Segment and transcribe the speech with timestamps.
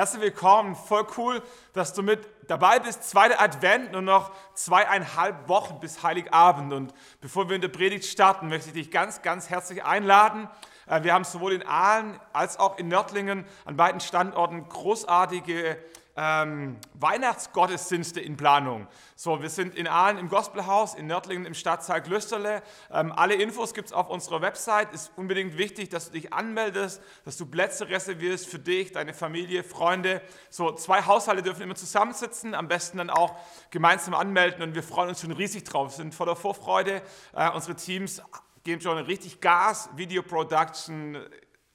[0.00, 1.42] Herzlich willkommen, voll cool,
[1.74, 3.04] dass du mit dabei bist.
[3.04, 6.72] Zweiter Advent, nur noch zweieinhalb Wochen bis Heiligabend.
[6.72, 10.48] Und bevor wir in der Predigt starten, möchte ich dich ganz, ganz herzlich einladen.
[10.86, 15.76] Äh, wir haben sowohl in Aalen als auch in Nördlingen an beiden Standorten großartige
[16.16, 18.86] ähm, Weihnachtsgottesdienste in Planung.
[19.16, 22.62] So, wir sind in Aalen im Gospelhaus, in Nördlingen im Stadtteil Glösterle.
[22.92, 24.92] Ähm, alle Infos gibt es auf unserer Website.
[24.92, 29.64] Ist unbedingt wichtig, dass du dich anmeldest, dass du Plätze reservierst für dich, deine Familie,
[29.64, 30.22] Freunde.
[30.50, 33.36] So, zwei Haushalte dürfen immer zusammensitzen, am besten dann auch
[33.70, 37.02] gemeinsam anmelden und wir freuen uns schon riesig drauf, wir sind voller Vorfreude.
[37.34, 38.22] Äh, unsere Teams
[38.64, 41.18] geben schon richtig Gas, Video Production,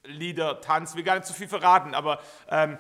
[0.04, 2.78] Lieder, Tanz, wir gar nicht zu viel verraten, aber ähm,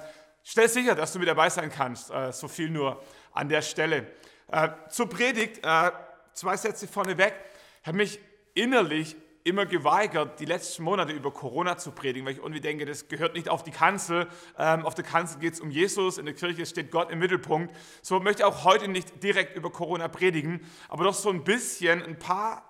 [0.47, 2.11] Stell sicher, dass du mit dabei sein kannst.
[2.11, 3.01] Äh, so viel nur
[3.33, 4.05] an der Stelle.
[4.47, 5.91] Äh, zur Predigt, äh,
[6.33, 7.33] zwei Sätze vorneweg.
[7.81, 8.19] Ich habe mich
[8.53, 13.07] innerlich immer geweigert, die letzten Monate über Corona zu predigen, weil ich irgendwie denke, das
[13.07, 14.27] gehört nicht auf die Kanzel.
[14.55, 17.75] Ähm, auf der Kanzel geht es um Jesus, in der Kirche steht Gott im Mittelpunkt.
[18.03, 22.03] So möchte ich auch heute nicht direkt über Corona predigen, aber doch so ein bisschen
[22.03, 22.63] ein paar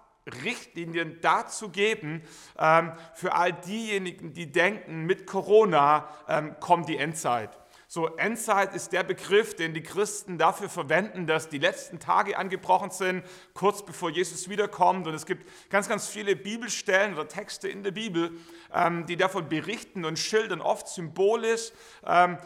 [0.44, 2.24] Richtlinien dazu geben,
[2.58, 7.58] ähm, für all diejenigen, die denken, mit Corona ähm, kommt die Endzeit.
[7.96, 12.92] So, Endzeit ist der Begriff, den die Christen dafür verwenden, dass die letzten Tage angebrochen
[12.92, 15.08] sind, kurz bevor Jesus wiederkommt.
[15.08, 18.32] Und es gibt ganz, ganz viele Bibelstellen oder Texte in der Bibel,
[18.74, 21.72] ähm, die davon berichten und schildern, oft symbolisch,
[22.06, 22.38] ähm,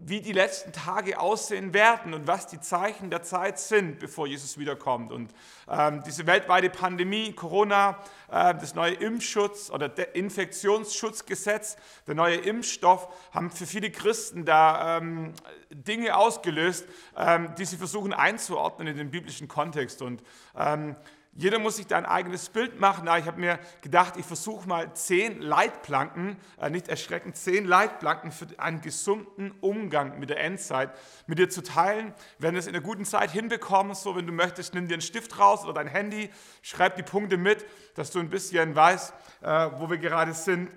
[0.00, 4.56] wie die letzten Tage aussehen werden und was die Zeichen der Zeit sind, bevor Jesus
[4.58, 5.12] wiederkommt.
[5.12, 5.30] Und
[5.68, 7.98] ähm, diese weltweite Pandemie, Corona,
[8.30, 15.34] äh, das neue Impfschutz oder Infektionsschutzgesetz, der neue Impfstoff haben für viele Christen da ähm,
[15.70, 20.00] Dinge ausgelöst, ähm, die sie versuchen einzuordnen in den biblischen Kontext.
[20.00, 20.22] Und
[20.56, 20.96] ähm,
[21.32, 23.08] jeder muss sich da ein eigenes Bild machen.
[23.18, 28.46] ich habe mir gedacht, ich versuche mal zehn Leitplanken, äh, nicht erschreckend, zehn Leitplanken für
[28.58, 30.90] einen gesunden Umgang mit der Endzeit
[31.26, 32.12] mit dir zu teilen.
[32.38, 33.94] Wir werden es in einer guten Zeit hinbekommen.
[33.94, 36.30] So, wenn du möchtest, nimm dir einen Stift raus oder dein Handy,
[36.62, 37.64] schreib die Punkte mit,
[37.94, 40.70] dass du ein bisschen weißt, äh, wo wir gerade sind.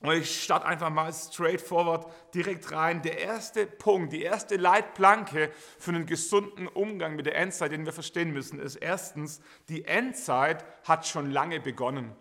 [0.00, 3.02] Und ich starte einfach mal straightforward direkt rein.
[3.02, 7.92] Der erste Punkt, die erste Leitplanke für einen gesunden Umgang mit der Endzeit, den wir
[7.92, 12.14] verstehen müssen, ist erstens, die Endzeit hat schon lange begonnen.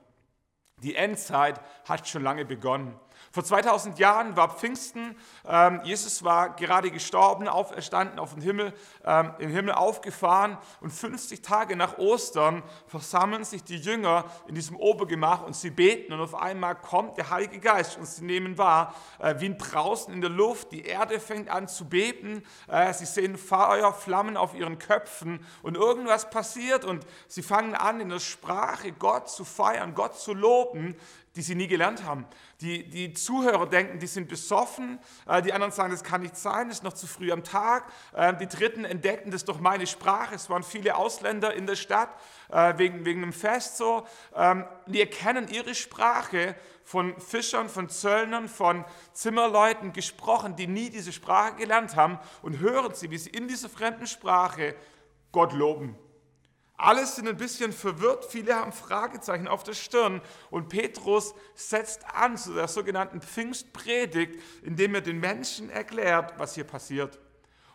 [0.81, 2.99] Die Endzeit hat schon lange begonnen.
[3.31, 5.15] Vor 2000 Jahren war Pfingsten.
[5.47, 8.73] Ähm, Jesus war gerade gestorben, auferstanden, auf den Himmel,
[9.05, 10.57] ähm, im Himmel aufgefahren.
[10.81, 16.13] Und 50 Tage nach Ostern versammeln sich die Jünger in diesem Obergemach und sie beten.
[16.13, 20.13] Und auf einmal kommt der Heilige Geist und sie nehmen wahr, äh, wie ein Brausen
[20.13, 20.71] in der Luft.
[20.71, 22.43] Die Erde fängt an zu beben.
[22.67, 26.85] Äh, sie sehen Feuer, Flammen auf ihren Köpfen und irgendwas passiert.
[26.85, 30.95] Und sie fangen an, in der Sprache Gott zu feiern, Gott zu loben
[31.37, 32.25] die sie nie gelernt haben.
[32.61, 36.69] Die, die Zuhörer denken, die sind besoffen, äh, die anderen sagen, das kann nicht sein,
[36.69, 37.85] es ist noch zu früh am Tag.
[38.13, 40.35] Äh, die Dritten entdeckten, das ist doch meine Sprache.
[40.35, 42.09] Es waren viele Ausländer in der Stadt
[42.49, 44.05] äh, wegen, wegen einem Fest so.
[44.35, 48.83] Ähm, die erkennen ihre Sprache von Fischern, von Zöllnern, von
[49.13, 53.69] Zimmerleuten gesprochen, die nie diese Sprache gelernt haben und hören sie, wie sie in dieser
[53.69, 54.75] fremden Sprache
[55.31, 55.95] Gott loben.
[56.77, 60.21] Alle sind ein bisschen verwirrt, viele haben Fragezeichen auf der Stirn
[60.51, 66.65] und Petrus setzt an zu der sogenannten Pfingstpredigt, indem er den Menschen erklärt, was hier
[66.65, 67.19] passiert.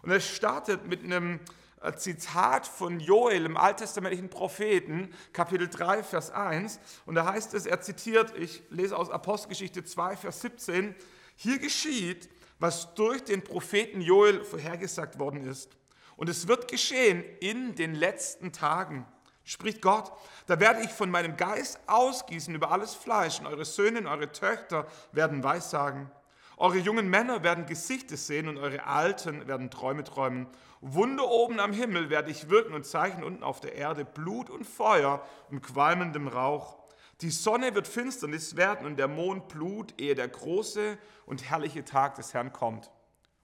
[0.03, 1.41] Und er startet mit einem
[1.81, 6.79] äh, Zitat von Joel im alttestamentlichen Propheten, Kapitel 3, Vers 1.
[7.05, 10.95] Und da heißt es, er zitiert, ich lese aus Apostelgeschichte 2, Vers 17,
[11.35, 12.29] hier geschieht,
[12.61, 15.77] was durch den Propheten Joel vorhergesagt worden ist.
[16.17, 19.07] Und es wird geschehen in den letzten Tagen,
[19.45, 20.13] spricht Gott.
[20.47, 24.31] Da werde ich von meinem Geist ausgießen über alles Fleisch und eure Söhne und eure
[24.33, 26.11] Töchter werden Weissagen.
[26.57, 30.47] Eure jungen Männer werden Gesichter sehen und eure Alten werden Träume träumen.
[30.81, 34.65] Wunder oben am Himmel werde ich wirken und Zeichen unten auf der Erde, Blut und
[34.65, 36.79] Feuer und qualmendem Rauch.
[37.21, 42.17] Die Sonne wird Finsternis werden und der Mond Blut, ehe der große und herrliche Tag
[42.17, 42.91] des Herrn kommt.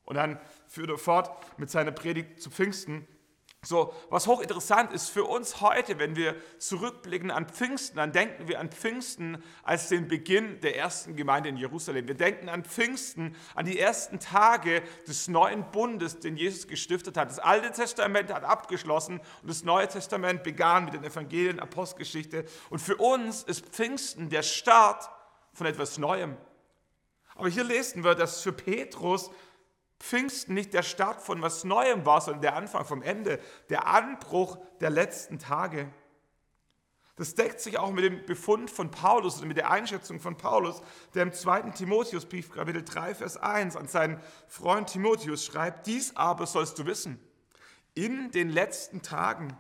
[0.09, 3.07] Und dann führt er fort mit seiner Predigt zu Pfingsten.
[3.63, 8.59] So, was hochinteressant ist für uns heute, wenn wir zurückblicken an Pfingsten, dann denken wir
[8.59, 12.09] an Pfingsten als den Beginn der ersten Gemeinde in Jerusalem.
[12.09, 17.29] Wir denken an Pfingsten, an die ersten Tage des neuen Bundes, den Jesus gestiftet hat.
[17.29, 22.47] Das Alte Testament hat abgeschlossen und das Neue Testament begann mit den Evangelien, Apostelgeschichte.
[22.71, 25.11] Und für uns ist Pfingsten der Start
[25.53, 26.39] von etwas Neuem.
[27.35, 29.31] Aber hier lesen wir, dass für Petrus
[30.01, 34.59] Pfingsten nicht der Start von was Neuem war, sondern der Anfang vom Ende, der Anbruch
[34.81, 35.93] der letzten Tage.
[37.17, 40.81] Das deckt sich auch mit dem Befund von Paulus oder mit der Einschätzung von Paulus,
[41.15, 41.63] der im 2.
[41.73, 47.19] Timotheusbrief, Kapitel 3, Vers 1 an seinen Freund Timotheus schreibt, dies aber sollst du wissen,
[47.95, 49.57] in den letzten Tagen,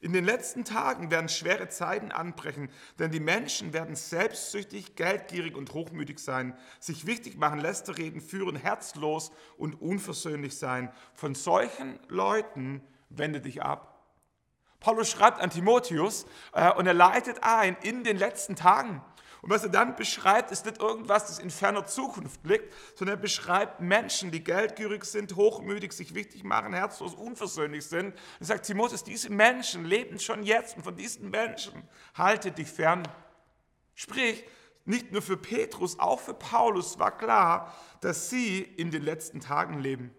[0.00, 5.72] in den letzten Tagen werden schwere Zeiten anbrechen, denn die Menschen werden selbstsüchtig, geldgierig und
[5.74, 10.92] hochmütig sein, sich wichtig machen, Läster reden, führen, herzlos und unversöhnlich sein.
[11.14, 13.98] Von solchen Leuten wende dich ab.
[14.78, 19.02] Paulus schreibt an Timotheus äh, und er leitet ein in den letzten Tagen.
[19.40, 23.20] Und was er dann beschreibt, ist nicht irgendwas, das in ferner Zukunft liegt, sondern er
[23.20, 28.14] beschreibt Menschen, die geldgierig sind, hochmütig, sich wichtig machen, herzlos, unversöhnlich sind.
[28.40, 33.06] Er sagt, Timotheus, diese Menschen leben schon jetzt und von diesen Menschen halte dich fern.
[33.94, 34.44] Sprich,
[34.84, 39.80] nicht nur für Petrus, auch für Paulus war klar, dass sie in den letzten Tagen
[39.80, 40.14] leben.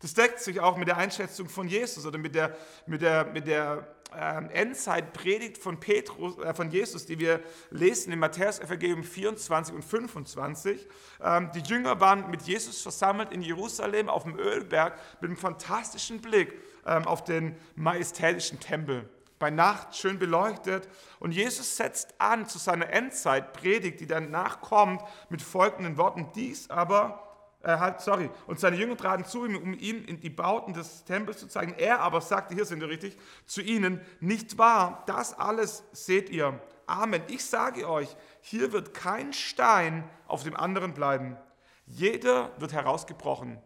[0.00, 2.56] Das deckt sich auch mit der Einschätzung von Jesus oder mit der,
[2.86, 7.40] mit der, mit der Endzeitpredigt von, Petrus, äh, von Jesus, die wir
[7.70, 10.86] lesen im Matthäus-Evangelium 24 und 25.
[11.22, 16.20] Ähm, die Jünger waren mit Jesus versammelt in Jerusalem auf dem Ölberg mit einem fantastischen
[16.20, 16.54] Blick
[16.86, 19.08] ähm, auf den majestätischen Tempel.
[19.38, 20.88] Bei Nacht schön beleuchtet.
[21.20, 26.28] Und Jesus setzt an zu seiner Endzeitpredigt, die danach kommt, mit folgenden Worten.
[26.34, 27.27] Dies aber
[27.62, 31.38] äh, sorry, und seine Jünger traten zu ihm, um ihm in die Bauten des Tempels
[31.38, 31.74] zu zeigen.
[31.76, 33.16] Er aber sagte, hier sind wir richtig,
[33.46, 36.60] zu ihnen, nicht wahr, das alles seht ihr.
[36.86, 37.22] Amen.
[37.28, 41.36] Ich sage euch, hier wird kein Stein auf dem anderen bleiben.
[41.84, 43.60] Jeder wird herausgebrochen.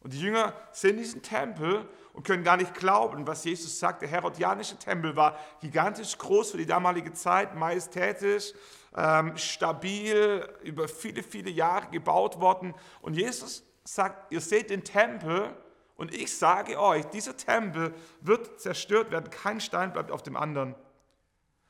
[0.00, 4.02] Und die Jünger sehen diesen Tempel und können gar nicht glauben, was Jesus sagt.
[4.02, 8.52] Der herodianische Tempel war gigantisch groß für die damalige Zeit, majestätisch,
[8.96, 12.74] ähm, stabil, über viele, viele Jahre gebaut worden.
[13.02, 15.54] Und Jesus sagt, ihr seht den Tempel
[15.96, 20.74] und ich sage euch, dieser Tempel wird zerstört werden, kein Stein bleibt auf dem anderen.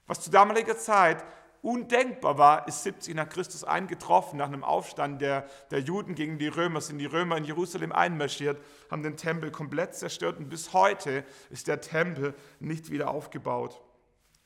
[0.06, 1.24] Was zu damaliger Zeit
[1.62, 4.38] undenkbar war, ist 70 nach Christus eingetroffen.
[4.38, 8.62] Nach einem Aufstand der, der Juden gegen die Römer sind die Römer in Jerusalem einmarschiert,
[8.90, 13.80] haben den Tempel komplett zerstört und bis heute ist der Tempel nicht wieder aufgebaut.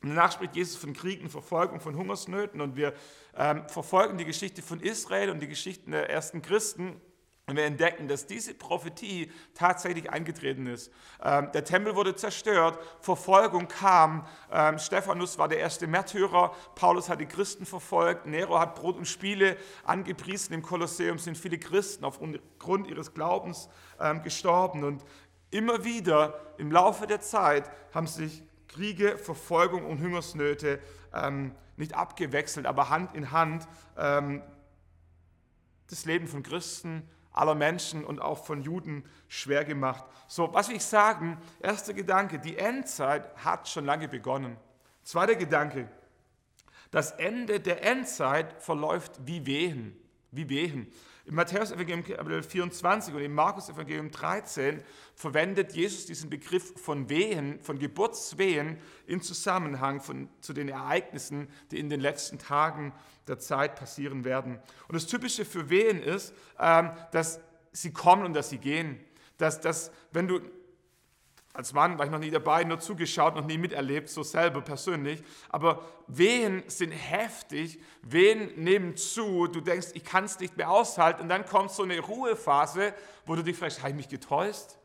[0.00, 2.94] Danach spricht Jesus von Kriegen, Verfolgung, von Hungersnöten und wir
[3.36, 7.00] ähm, verfolgen die Geschichte von Israel und die Geschichten der ersten Christen
[7.48, 10.92] und wir entdecken, dass diese Prophetie tatsächlich eingetreten ist.
[11.22, 14.26] Ähm, der Tempel wurde zerstört, Verfolgung kam.
[14.52, 19.08] Ähm, Stephanus war der erste Märtyrer, Paulus hat die Christen verfolgt, Nero hat Brot und
[19.08, 20.52] Spiele angepriesen.
[20.52, 24.84] Im Kolosseum sind viele Christen aufgrund ihres Glaubens ähm, gestorben.
[24.84, 25.02] Und
[25.50, 30.80] immer wieder im Laufe der Zeit haben sich Kriege, Verfolgung und Hungersnöte
[31.76, 38.62] nicht abgewechselt, aber Hand in Hand das Leben von Christen aller Menschen und auch von
[38.62, 40.04] Juden schwer gemacht.
[40.26, 41.38] So, was will ich sagen?
[41.60, 44.56] Erster Gedanke, die Endzeit hat schon lange begonnen.
[45.04, 45.88] Zweiter Gedanke,
[46.90, 49.96] das Ende der Endzeit verläuft wie Wehen,
[50.32, 50.92] wie Wehen.
[51.28, 54.82] Im Matthäus-Evangelium Kapitel 24 und im Markus-Evangelium 13
[55.14, 61.80] verwendet Jesus diesen Begriff von Wehen, von Geburtswehen in Zusammenhang von, zu den Ereignissen, die
[61.80, 62.94] in den letzten Tagen
[63.26, 64.58] der Zeit passieren werden.
[64.88, 67.40] Und das Typische für Wehen ist, ähm, dass
[67.72, 68.98] sie kommen und dass sie gehen.
[69.36, 70.40] Dass, dass wenn du
[71.54, 75.22] als Mann war ich noch nie dabei, nur zugeschaut, noch nie miterlebt, so selber persönlich.
[75.48, 81.22] Aber Wehen sind heftig, Wehen nehmen zu, du denkst, ich kann es nicht mehr aushalten.
[81.22, 82.94] Und dann kommt so eine Ruhephase,
[83.26, 84.76] wo du dich fragst, habe ich mich getäuscht?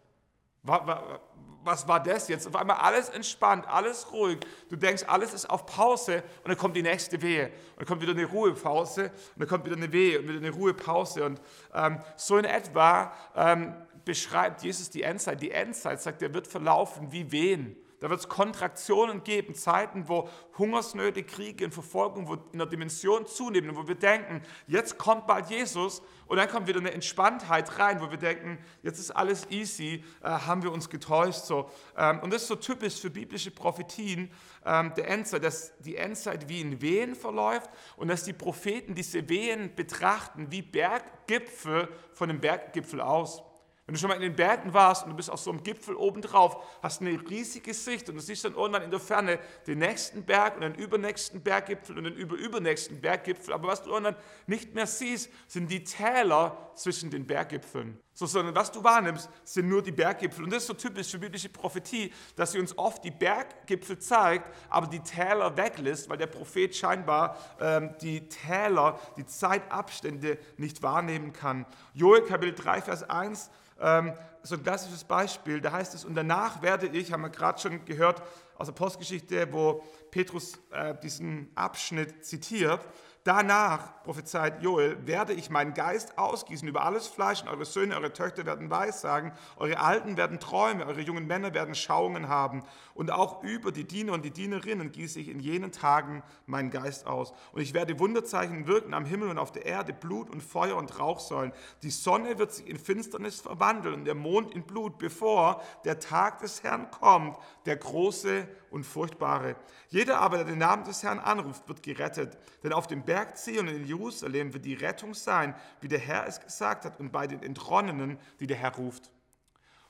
[0.64, 2.48] Was war das jetzt?
[2.48, 4.40] Auf einmal alles entspannt, alles ruhig.
[4.70, 7.48] Du denkst, alles ist auf Pause und dann kommt die nächste Wehe.
[7.48, 10.50] Und dann kommt wieder eine Ruhepause und dann kommt wieder eine Wehe und wieder eine
[10.50, 11.26] Ruhepause.
[11.26, 11.42] Und
[11.74, 15.42] ähm, so in etwa ähm, beschreibt Jesus die Endzeit.
[15.42, 17.76] Die Endzeit, sagt er, wird verlaufen wie Wehen.
[18.04, 23.26] Da wird es Kontraktionen geben, Zeiten, wo Hungersnöte, Kriege und Verfolgung wo in der Dimension
[23.26, 28.02] zunehmen, wo wir denken, jetzt kommt bald Jesus und dann kommt wieder eine Entspanntheit rein,
[28.02, 31.46] wo wir denken, jetzt ist alles easy, äh, haben wir uns getäuscht.
[31.46, 31.70] So.
[31.96, 34.30] Ähm, und das ist so typisch für biblische Prophetien
[34.66, 39.30] ähm, der Endzeit, dass die Endzeit wie in Wehen verläuft und dass die Propheten diese
[39.30, 43.44] Wehen betrachten wie Berggipfel von dem Berggipfel aus.
[43.86, 45.96] Wenn du schon mal in den Bergen warst und du bist auf so einem Gipfel
[45.96, 49.80] oben drauf, hast eine riesige Sicht und du siehst dann irgendwann in der Ferne den
[49.80, 53.54] nächsten Berg und den übernächsten Berggipfel und den überübernächsten Berggipfel.
[53.54, 54.16] Aber was du irgendwann
[54.48, 58.00] nicht mehr siehst, sind die Täler zwischen den Berggipfeln.
[58.16, 60.44] So, sondern was du wahrnimmst, sind nur die Berggipfel.
[60.44, 64.46] Und das ist so typisch für biblische Prophetie, dass sie uns oft die Berggipfel zeigt,
[64.70, 71.34] aber die Täler weglässt, weil der Prophet scheinbar ähm, die Täler, die Zeitabstände nicht wahrnehmen
[71.34, 71.66] kann.
[71.96, 76.62] Joel Kapitel 3, Vers 1 ähm, so ein klassisches Beispiel, da heißt es, und danach
[76.62, 78.22] werde ich, haben wir gerade schon gehört,
[78.58, 82.82] aus der Postgeschichte, wo Petrus äh, diesen Abschnitt zitiert.
[83.26, 88.12] Danach, prophezeit Joel, werde ich meinen Geist ausgießen über alles Fleisch und eure Söhne, eure
[88.12, 92.64] Töchter werden Weissagen, eure Alten werden Träume, eure jungen Männer werden Schauungen haben
[92.96, 97.08] und auch über die Diener und die Dienerinnen gieße ich in jenen Tagen meinen Geist
[97.08, 97.32] aus.
[97.54, 101.00] Und ich werde Wunderzeichen wirken am Himmel und auf der Erde, Blut und Feuer und
[101.00, 101.54] Rauchsäulen.
[101.82, 106.40] Die Sonne wird sich in Finsternis verwandeln und der Mond in Blut, bevor der Tag
[106.40, 109.56] des Herrn kommt, der große und furchtbare.
[109.88, 112.38] Jeder aber, der den Namen des Herrn anruft, wird gerettet.
[112.64, 116.40] Denn auf dem Berg Zion in Jerusalem wird die Rettung sein, wie der Herr es
[116.40, 119.12] gesagt hat, und bei den Entronnenen, die der Herr ruft.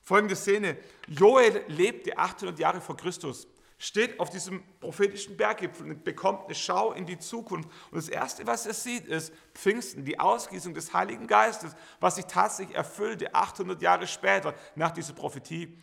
[0.01, 0.77] Folgende Szene.
[1.07, 6.93] Joel lebte 800 Jahre vor Christus, steht auf diesem prophetischen Berggipfel und bekommt eine Schau
[6.93, 7.69] in die Zukunft.
[7.91, 12.25] Und das Erste, was er sieht, ist Pfingsten, die Ausgießung des Heiligen Geistes, was sich
[12.25, 15.77] tatsächlich erfüllte 800 Jahre später nach dieser Prophetie.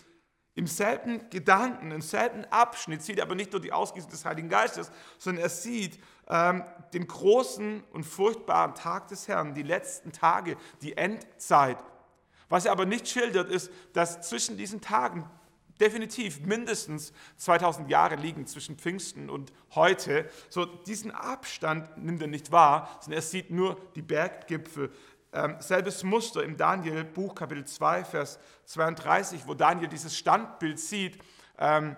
[0.54, 4.48] Im selben Gedanken, im selben Abschnitt sieht er aber nicht nur die Ausgießung des Heiligen
[4.48, 5.98] Geistes, sondern er sieht
[6.30, 11.78] ähm, den großen und furchtbaren Tag des Herrn, die letzten Tage, die Endzeit.
[12.48, 15.28] Was er aber nicht schildert, ist, dass zwischen diesen Tagen
[15.80, 20.28] definitiv mindestens 2000 Jahre liegen zwischen Pfingsten und heute.
[20.50, 24.92] So diesen Abstand nimmt er nicht wahr, sondern er sieht nur die Berggipfel.
[25.32, 31.18] Ähm, selbes Muster im Daniel-Buch, Kapitel 2, Vers 32, wo Daniel dieses Standbild sieht
[31.58, 31.96] ähm,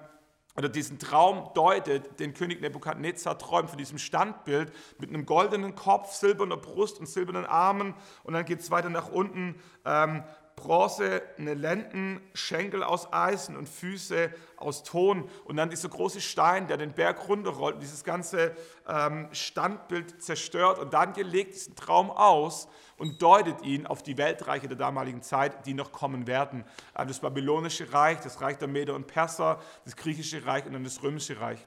[0.57, 6.13] oder diesen Traum deutet, den König Nebukadnezar träumt von diesem Standbild mit einem goldenen Kopf,
[6.13, 7.95] silberner Brust und silbernen Armen.
[8.23, 9.55] Und dann geht es weiter nach unten.
[9.85, 10.23] Ähm,
[10.57, 16.69] Bronze, eine Lenden, Schenkel aus Eisen und Füße aus Ton und dann dieser große Stein,
[16.69, 18.55] der den Berg runterrollt und dieses ganze
[18.89, 20.79] ähm, Standbild zerstört.
[20.79, 25.67] Und Daniel legt diesen Traum aus und deutet ihn auf die Weltreiche der damaligen Zeit,
[25.67, 26.65] die noch kommen werden.
[26.95, 30.85] Äh, das babylonische Reich, das Reich der Meder und Perser, das griechische Reich und dann
[30.85, 31.67] das römische Reich.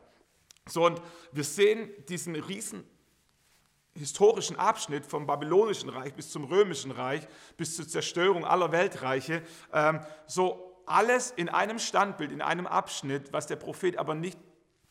[0.67, 1.01] So, und
[1.31, 2.83] wir sehen diesen riesen
[3.97, 9.41] historischen Abschnitt vom babylonischen Reich bis zum römischen Reich, bis zur Zerstörung aller Weltreiche,
[9.73, 14.37] ähm, so alles in einem Standbild, in einem Abschnitt, was der Prophet aber nicht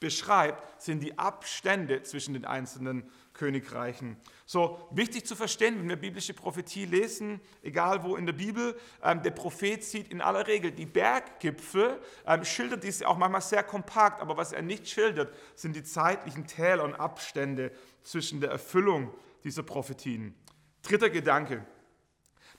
[0.04, 4.18] beschreibt, sind die Abstände zwischen den einzelnen Königreichen.
[4.44, 9.22] So wichtig zu verstehen, wenn wir biblische Prophetie lesen, egal wo in der Bibel, ähm,
[9.22, 14.20] der Prophet sieht in aller Regel die Berggipfel, ähm, schildert diese auch manchmal sehr kompakt,
[14.20, 19.10] aber was er nicht schildert, sind die zeitlichen Täler und Abstände zwischen der Erfüllung
[19.42, 20.34] dieser Prophetien.
[20.82, 21.64] Dritter Gedanke.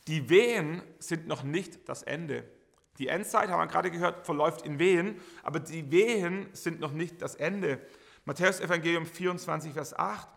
[0.08, 2.44] Die Wehen sind noch nicht das Ende.
[2.98, 7.22] Die Endzeit, haben wir gerade gehört, verläuft in Wehen, aber die Wehen sind noch nicht
[7.22, 7.86] das Ende.
[8.24, 10.28] Matthäus Evangelium 24, Vers 8.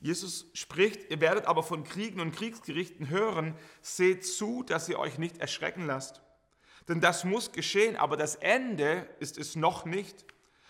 [0.00, 5.18] Jesus spricht, ihr werdet aber von Kriegen und Kriegsgerichten hören, seht zu, dass ihr euch
[5.18, 6.22] nicht erschrecken lasst.
[6.88, 10.24] Denn das muss geschehen, aber das Ende ist es noch nicht.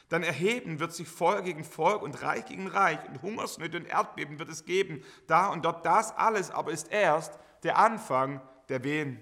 [0.08, 4.38] Dann erheben wird sich Volk gegen Volk und Reich gegen Reich und Hungersnöte und Erdbeben
[4.38, 5.84] wird es geben, da und dort.
[5.84, 9.20] Das alles aber ist erst der Anfang der Wehen.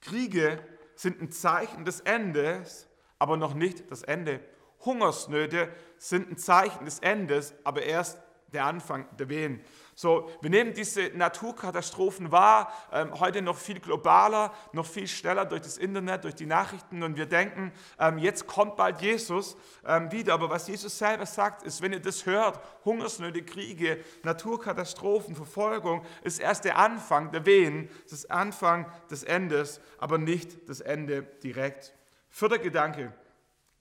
[0.00, 0.58] Kriege
[1.02, 4.40] sind ein Zeichen des Endes, aber noch nicht das Ende.
[4.84, 5.68] Hungersnöte
[5.98, 8.18] sind ein Zeichen des Endes, aber erst
[8.52, 9.60] der Anfang der Wehen.
[9.94, 15.60] So, wir nehmen diese Naturkatastrophen wahr, ähm, heute noch viel globaler, noch viel schneller durch
[15.60, 19.54] das Internet, durch die Nachrichten und wir denken, ähm, jetzt kommt bald Jesus
[19.86, 20.32] ähm, wieder.
[20.32, 26.40] Aber was Jesus selber sagt, ist, wenn ihr das hört, Hungersnöte, Kriege, Naturkatastrophen, Verfolgung, ist
[26.40, 31.92] erst der Anfang der Wehen, das Anfang des Endes, aber nicht das Ende direkt.
[32.30, 33.12] Vierter Gedanke,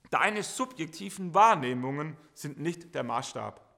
[0.09, 3.70] deine subjektiven Wahrnehmungen sind nicht der Maßstab.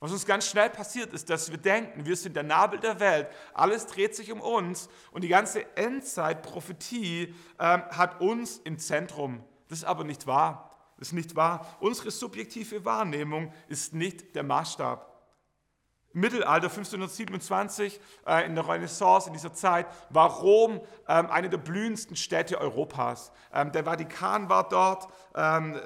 [0.00, 3.28] Was uns ganz schnell passiert ist, dass wir denken, wir sind der Nabel der Welt,
[3.52, 9.44] alles dreht sich um uns und die ganze Endzeitprophetie ähm, hat uns im Zentrum.
[9.68, 10.70] Das ist aber nicht wahr.
[10.96, 11.66] Das ist nicht wahr.
[11.80, 15.06] Unsere subjektive Wahrnehmung ist nicht der Maßstab.
[16.12, 21.58] Im Mittelalter 1527, äh, in der Renaissance, in dieser Zeit, war Rom ähm, eine der
[21.58, 23.32] blühendsten Städte Europas.
[23.52, 25.08] Ähm, der Vatikan war dort.
[25.34, 25.78] Ähm,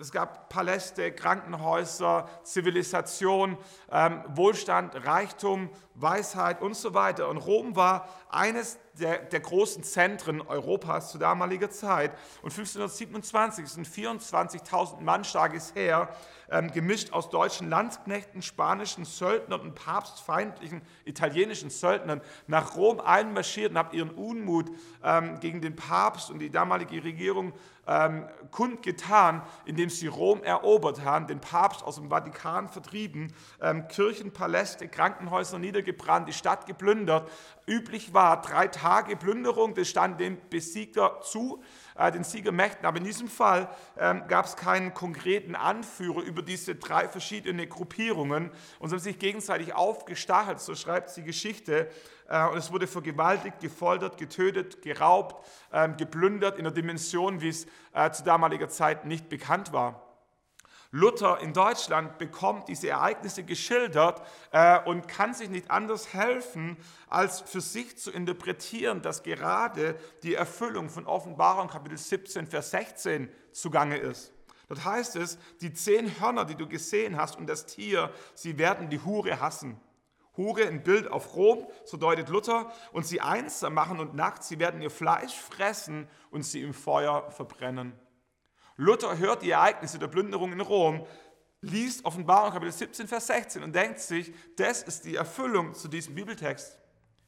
[0.00, 3.58] es gab Paläste, Krankenhäuser, Zivilisation,
[3.92, 5.70] ähm, Wohlstand, Reichtum,
[6.02, 7.28] Weisheit und so weiter.
[7.28, 12.12] Und Rom war eines der, der großen Zentren Europas zu damaliger Zeit.
[12.42, 16.08] Und 1527 ist ein 24.000 Mann starkes Heer,
[16.50, 23.78] ähm, gemischt aus deutschen Landsknechten, spanischen Söldnern und papstfeindlichen italienischen Söldnern, nach Rom einmarschiert und
[23.78, 24.70] hat ihren Unmut
[25.02, 27.52] ähm, gegen den Papst und die damalige Regierung
[27.86, 34.32] ähm, kundgetan, indem sie Rom erobert haben, den Papst aus dem Vatikan vertrieben, ähm, Kirchen,
[34.32, 35.58] Paläste, Krankenhäuser
[35.90, 37.30] niedergebrannt, die Stadt geplündert,
[37.66, 38.40] üblich war.
[38.40, 41.62] Drei Tage Plünderung, das stand dem Besieger zu,
[41.96, 42.86] äh, den Siegermächten.
[42.86, 43.68] Aber in diesem Fall
[43.98, 49.18] ähm, gab es keinen konkreten Anführer über diese drei verschiedene Gruppierungen und sie haben sich
[49.18, 51.88] gegenseitig aufgestachelt, so schreibt die Geschichte.
[52.28, 57.66] Äh, und es wurde vergewaltigt, gefoltert, getötet, geraubt, äh, geplündert in einer Dimension, wie es
[57.92, 60.09] äh, zu damaliger Zeit nicht bekannt war.
[60.92, 66.76] Luther in Deutschland bekommt diese Ereignisse geschildert äh, und kann sich nicht anders helfen,
[67.08, 69.94] als für sich zu interpretieren, dass gerade
[70.24, 74.32] die Erfüllung von Offenbarung Kapitel 17, Vers 16 zugange ist.
[74.66, 78.88] Dort heißt es, die zehn Hörner, die du gesehen hast und das Tier, sie werden
[78.88, 79.80] die Hure hassen.
[80.36, 84.58] Hure ein Bild auf Rom, so deutet Luther, und sie einsam machen und nackt, sie
[84.58, 87.92] werden ihr Fleisch fressen und sie im Feuer verbrennen.
[88.80, 91.06] Luther hört die Ereignisse der Plünderung in Rom,
[91.60, 96.14] liest Offenbarung Kapitel 17, Vers 16 und denkt sich, das ist die Erfüllung zu diesem
[96.14, 96.78] Bibeltext.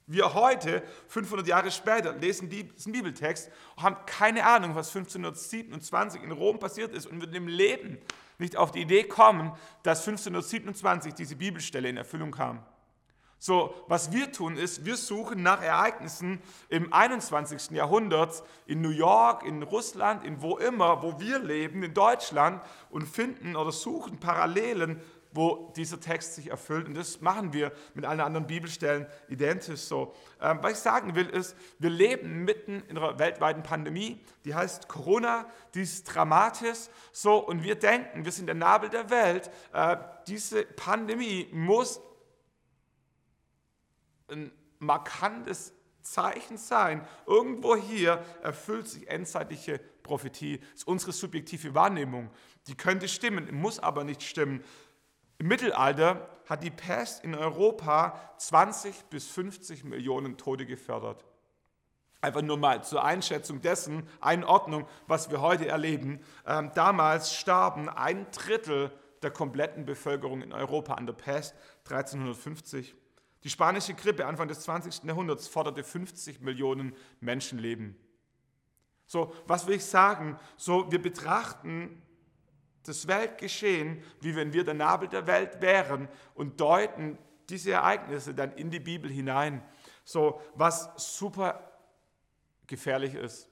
[0.07, 6.33] Wir heute, 500 Jahre später, lesen diesen Bibeltext und haben keine Ahnung, was 1527 in
[6.33, 7.99] Rom passiert ist und würden im Leben
[8.39, 12.65] nicht auf die Idee kommen, dass 1527 diese Bibelstelle in Erfüllung kam.
[13.45, 17.73] So, was wir tun ist, wir suchen nach Ereignissen im 21.
[17.73, 23.09] Jahrhundert in New York, in Russland, in wo immer, wo wir leben, in Deutschland und
[23.09, 25.01] finden oder suchen Parallelen,
[25.33, 26.87] wo dieser Text sich erfüllt.
[26.87, 30.15] Und das machen wir mit allen anderen Bibelstellen identisch so.
[30.41, 34.87] Ähm, was ich sagen will, ist, wir leben mitten in einer weltweiten Pandemie, die heißt
[34.87, 39.51] Corona, die ist dramatisch so und wir denken, wir sind der Nabel der Welt.
[39.73, 39.97] Äh,
[40.29, 42.01] diese Pandemie muss
[44.33, 45.73] ein markantes
[46.03, 47.07] Zeichen sein.
[47.27, 50.59] Irgendwo hier erfüllt sich endzeitliche Prophetie.
[50.59, 52.31] Das ist unsere subjektive Wahrnehmung.
[52.67, 54.65] Die könnte stimmen, muss aber nicht stimmen.
[55.39, 61.25] Im Mittelalter hat die Pest in Europa 20 bis 50 Millionen Tote gefördert.
[62.21, 66.21] Einfach nur mal zur Einschätzung dessen, Einordnung, was wir heute erleben.
[66.47, 71.55] Ähm, damals starben ein Drittel der kompletten Bevölkerung in Europa an der Pest
[71.91, 72.95] 1350.
[73.45, 75.05] Die spanische Grippe Anfang des 20.
[75.05, 77.97] Jahrhunderts forderte 50 Millionen Menschenleben.
[79.07, 80.39] So, was will ich sagen?
[80.57, 82.01] So, wir betrachten
[82.85, 88.53] das Weltgeschehen, wie wenn wir der Nabel der Welt wären und deuten diese Ereignisse dann
[88.53, 89.63] in die Bibel hinein.
[90.05, 91.73] So, was super
[92.67, 93.52] gefährlich ist.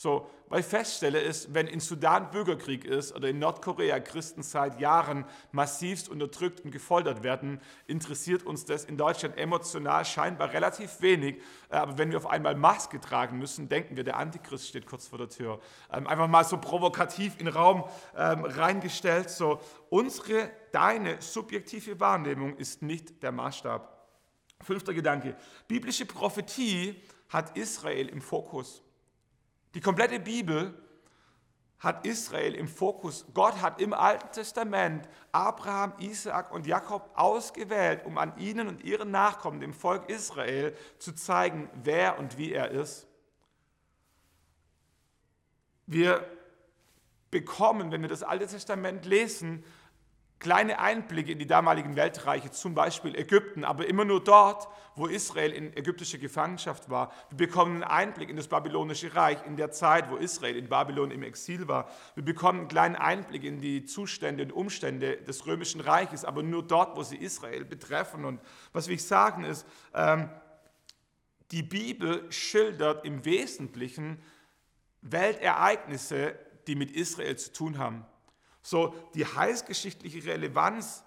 [0.00, 4.78] So, was ich feststelle ist, wenn in Sudan Bürgerkrieg ist oder in Nordkorea Christen seit
[4.78, 11.38] Jahren massivst unterdrückt und gefoltert werden, interessiert uns das in Deutschland emotional scheinbar relativ wenig.
[11.68, 15.08] Äh, aber wenn wir auf einmal Maske tragen müssen, denken wir, der Antichrist steht kurz
[15.08, 15.58] vor der Tür.
[15.92, 17.82] Ähm, einfach mal so provokativ in den Raum
[18.16, 19.30] ähm, reingestellt.
[19.30, 19.58] So,
[19.90, 23.98] unsere, deine subjektive Wahrnehmung ist nicht der Maßstab.
[24.60, 25.34] Fünfter Gedanke.
[25.66, 28.84] Biblische Prophetie hat Israel im Fokus.
[29.74, 30.74] Die komplette Bibel
[31.78, 33.24] hat Israel im Fokus.
[33.34, 39.10] Gott hat im Alten Testament Abraham, Isaak und Jakob ausgewählt, um an ihnen und ihren
[39.10, 43.06] Nachkommen, dem Volk Israel, zu zeigen, wer und wie er ist.
[45.86, 46.26] Wir
[47.30, 49.64] bekommen, wenn wir das Alte Testament lesen,
[50.38, 55.52] kleine Einblicke in die damaligen Weltreiche, zum Beispiel Ägypten, aber immer nur dort, wo Israel
[55.52, 57.12] in ägyptischer Gefangenschaft war.
[57.30, 61.10] Wir bekommen einen Einblick in das babylonische Reich, in der Zeit, wo Israel in Babylon
[61.10, 61.88] im Exil war.
[62.14, 66.62] Wir bekommen einen kleinen Einblick in die Zustände und Umstände des römischen Reiches, aber nur
[66.62, 68.24] dort, wo sie Israel betreffen.
[68.24, 68.40] Und
[68.72, 70.28] was ich sagen ist, ähm,
[71.50, 74.22] die Bibel schildert im Wesentlichen
[75.02, 76.34] Weltereignisse,
[76.66, 78.04] die mit Israel zu tun haben.
[78.62, 81.04] So die heißgeschichtliche Relevanz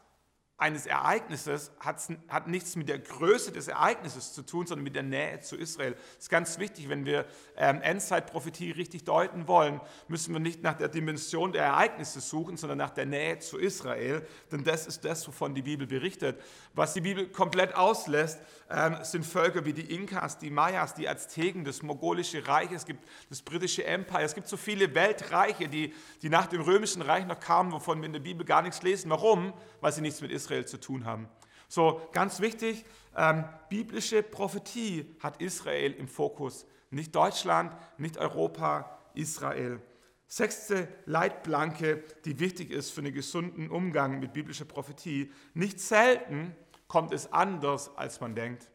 [0.62, 5.40] eines Ereignisses hat, nichts mit der Größe des Ereignisses zu tun, sondern mit der Nähe
[5.40, 5.94] zu Israel.
[5.94, 7.26] Das ist ganz wichtig, wenn wir
[7.58, 12.78] ähm, Endzeitprophetie richtig deuten wollen, müssen wir nicht nach der Dimension der Ereignisse suchen, sondern
[12.78, 16.40] nach der Nähe zu Israel, denn das ist das, wovon die Bibel berichtet.
[16.76, 21.66] Was die Bibel komplett auslässt, ähm, sind Völker wie die Inkas, die Mayas, die Azteken,
[21.66, 26.30] das mongolische Reich, es gibt das britische Empire, es gibt so viele Weltreiche, die, die
[26.30, 29.10] nach dem römischen Reich noch kamen, wovon wir in der Bibel gar nichts lesen.
[29.10, 29.54] Warum?
[29.82, 31.30] Weil sie nichts mit Israel Israel zu tun haben.
[31.68, 32.84] So, ganz wichtig,
[33.16, 36.66] ähm, biblische Prophetie hat Israel im Fokus.
[36.90, 39.82] Nicht Deutschland, nicht Europa, Israel.
[40.28, 45.32] Sechste Leitplanke, die wichtig ist für einen gesunden Umgang mit biblischer Prophetie.
[45.54, 46.56] Nicht selten
[46.88, 48.70] kommt es anders, als man denkt.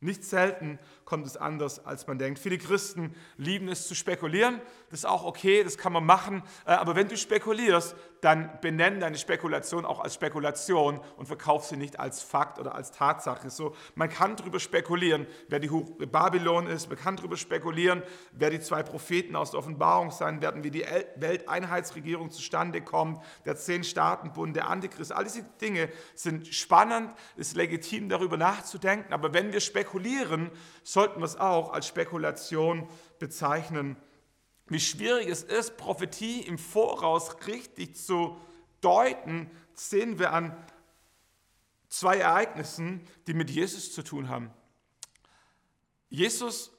[0.00, 2.38] Nicht selten kommt es anders, als man denkt.
[2.38, 4.60] Viele Christen lieben es zu spekulieren.
[4.90, 6.42] Das ist auch okay, das kann man machen.
[6.64, 11.76] Äh, aber wenn du spekulierst, dann benenn deine Spekulation auch als Spekulation und verkauf sie
[11.76, 13.50] nicht als Fakt oder als Tatsache.
[13.50, 16.88] So, man kann darüber spekulieren, wer die Babylon ist.
[16.88, 20.84] Man kann darüber spekulieren, wer die zwei Propheten aus der Offenbarung sein werden, wie die
[21.16, 25.12] Welteinheitsregierung zustande kommt, der Zehn-Staaten-Bund, der Antichrist.
[25.12, 29.12] All diese Dinge sind spannend, ist legitim, darüber nachzudenken.
[29.12, 30.50] Aber wenn wir spekulieren,
[30.82, 33.96] sollten wir es auch als Spekulation bezeichnen.
[34.68, 38.36] Wie schwierig es ist, Prophetie im Voraus richtig zu
[38.80, 40.56] deuten, sehen wir an
[41.88, 44.50] zwei Ereignissen, die mit Jesus zu tun haben.
[46.10, 46.72] Jesus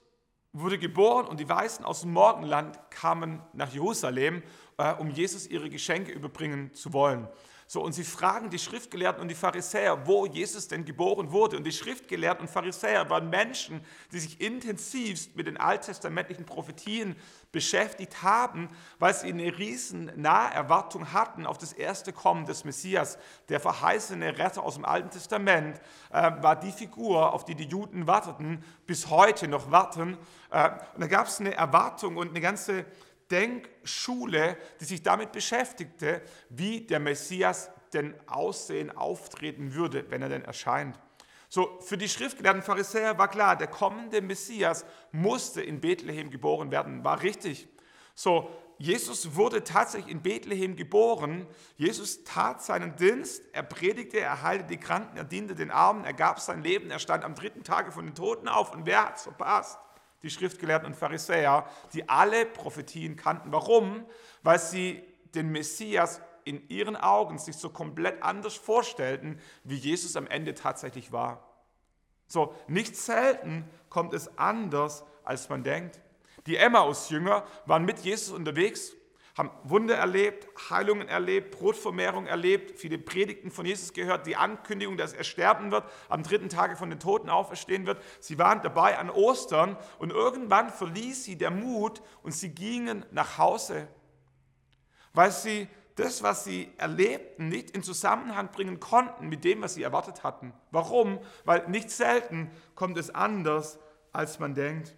[0.54, 4.44] wurde geboren und die Weißen aus dem Morgenland kamen nach Jerusalem,
[4.78, 7.28] äh, um Jesus ihre Geschenke überbringen zu wollen.
[7.72, 11.56] So, und sie fragen die Schriftgelehrten und die Pharisäer, wo Jesus denn geboren wurde.
[11.56, 17.16] Und die Schriftgelehrten und Pharisäer waren Menschen, die sich intensivst mit den alttestamentlichen Prophetien
[17.52, 23.20] beschäftigt haben, weil sie eine riesen Naherwartung hatten auf das erste Kommen des Messias.
[23.50, 25.80] Der verheißene Retter aus dem Alten Testament
[26.12, 30.18] äh, war die Figur, auf die die Juden warteten, bis heute noch warten.
[30.50, 32.86] Äh, und da gab es eine Erwartung und eine ganze
[33.32, 40.46] Denkschule, die sich damit beschäftigte, wie der Messias denn aussehen, auftreten würde, wenn er denn
[40.46, 41.00] erscheint.
[41.52, 47.04] So, für die schriftgelehrten Pharisäer war klar, der kommende Messias musste in Bethlehem geboren werden,
[47.04, 47.68] war richtig.
[48.14, 51.48] So, Jesus wurde tatsächlich in Bethlehem geboren.
[51.76, 56.14] Jesus tat seinen Dienst, er predigte, er heilte die Kranken, er diente den Armen, er
[56.14, 58.74] gab sein Leben, er stand am dritten Tage von den Toten auf.
[58.74, 59.78] Und wer hat es verpasst?
[60.24, 63.52] Die Schriftgelehrten und Pharisäer, die alle Prophetien kannten.
[63.52, 64.06] Warum?
[64.44, 65.04] Weil sie
[65.36, 71.12] den Messias in ihren Augen sich so komplett anders vorstellten, wie Jesus am Ende tatsächlich
[71.12, 71.46] war.
[72.28, 76.02] So, nicht selten kommt es anders, als man denkt.
[76.46, 78.94] Die Emmaus-Jünger waren mit Jesus unterwegs
[79.38, 85.14] haben Wunder erlebt, Heilungen erlebt, Brotvermehrung erlebt, viele Predigten von Jesus gehört, die Ankündigung, dass
[85.14, 88.02] er sterben wird, am dritten Tage von den Toten auferstehen wird.
[88.20, 93.38] Sie waren dabei an Ostern und irgendwann verließ sie der Mut und sie gingen nach
[93.38, 93.88] Hause,
[95.14, 95.68] weil sie
[96.00, 100.54] das, was sie erlebten, nicht in Zusammenhang bringen konnten mit dem, was sie erwartet hatten.
[100.72, 101.20] Warum?
[101.44, 103.80] Weil nicht selten kommt es anders,
[104.14, 104.96] als man denkt.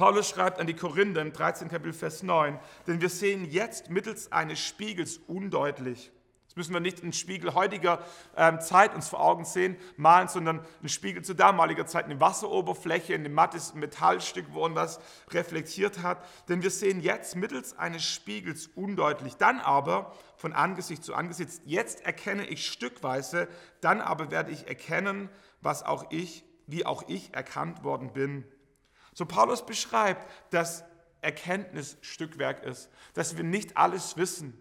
[0.00, 4.32] Paulus schreibt an die Korinther in 13 Kapitel Vers 9, denn wir sehen jetzt mittels
[4.32, 6.10] eines Spiegels undeutlich.
[6.46, 8.02] Das müssen wir nicht einen Spiegel heutiger
[8.34, 13.14] ähm, Zeit uns vor Augen sehen, malen, sondern einen Spiegel zu damaliger Zeit, eine Wasseroberfläche,
[13.14, 15.00] ein mattes Metallstück, wo man was
[15.32, 16.24] reflektiert hat.
[16.48, 19.36] Denn wir sehen jetzt mittels eines Spiegels undeutlich.
[19.36, 23.48] Dann aber von Angesicht zu Angesicht, jetzt erkenne ich stückweise,
[23.82, 25.28] dann aber werde ich erkennen,
[25.60, 28.46] was auch ich, wie auch ich erkannt worden bin.
[29.20, 30.82] So Paulus beschreibt, dass
[31.20, 34.58] Erkenntnis Stückwerk ist, dass wir nicht alles wissen,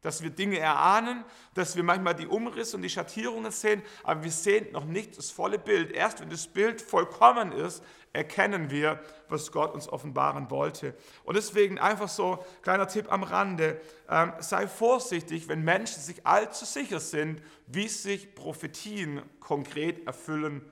[0.00, 4.30] dass wir Dinge erahnen, dass wir manchmal die Umrisse und die Schattierungen sehen, aber wir
[4.30, 5.92] sehen noch nicht das volle Bild.
[5.92, 7.84] Erst wenn das Bild vollkommen ist,
[8.14, 10.94] erkennen wir, was Gott uns offenbaren wollte.
[11.24, 16.64] Und deswegen einfach so kleiner Tipp am Rande, ähm, sei vorsichtig, wenn Menschen sich allzu
[16.64, 20.64] sicher sind, wie sich Prophetien konkret erfüllen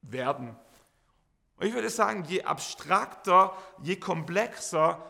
[0.00, 0.56] werden.
[1.56, 5.04] Und ich würde sagen, je abstrakter, je komplexer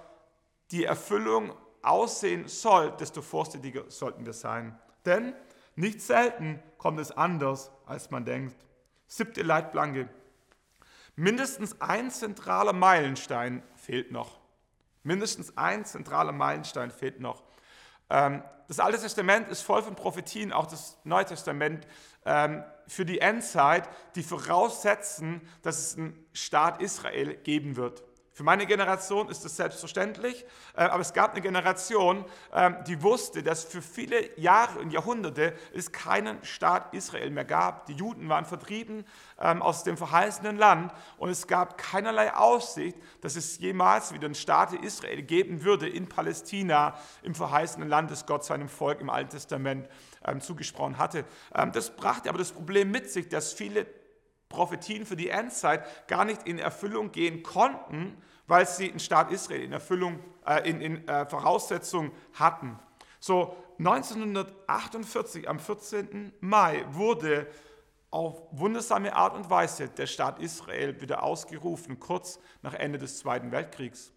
[0.70, 4.78] die Erfüllung aussehen soll, desto vorsichtiger sollten wir sein.
[5.04, 5.34] Denn
[5.76, 8.56] nicht selten kommt es anders, als man denkt.
[9.06, 10.08] Siebte Leitplanke.
[11.16, 14.40] Mindestens ein zentraler Meilenstein fehlt noch.
[15.02, 17.42] Mindestens ein zentraler Meilenstein fehlt noch.
[18.10, 21.86] Ähm, das Alte Testament ist voll von Prophetien, auch das Neue Testament
[22.24, 28.02] ähm, für die Endzeit, die voraussetzen, dass es einen Staat Israel geben wird.
[28.34, 30.44] Für meine Generation ist das selbstverständlich,
[30.76, 35.54] äh, aber es gab eine Generation, ähm, die wusste, dass für viele Jahre und Jahrhunderte
[35.72, 37.86] es keinen Staat Israel mehr gab.
[37.86, 39.06] Die Juden waren vertrieben
[39.38, 44.34] ähm, aus dem verheißenen Land und es gab keinerlei Aussicht, dass es jemals wieder einen
[44.34, 49.30] Staat Israel geben würde in Palästina, im verheißenen Land, das Gott seinem Volk im Alten
[49.30, 49.88] Testament
[50.24, 51.24] ähm, zugesprochen hatte.
[51.72, 53.86] Das brachte aber das Problem mit sich, dass viele
[54.54, 59.62] Prophetien für die Endzeit gar nicht in Erfüllung gehen konnten, weil sie den Staat Israel
[59.62, 62.78] in Erfüllung, äh, in, in äh, Voraussetzung hatten.
[63.20, 66.32] So 1948, am 14.
[66.40, 67.48] Mai, wurde
[68.10, 73.50] auf wundersame Art und Weise der Staat Israel wieder ausgerufen, kurz nach Ende des Zweiten
[73.50, 74.13] Weltkriegs.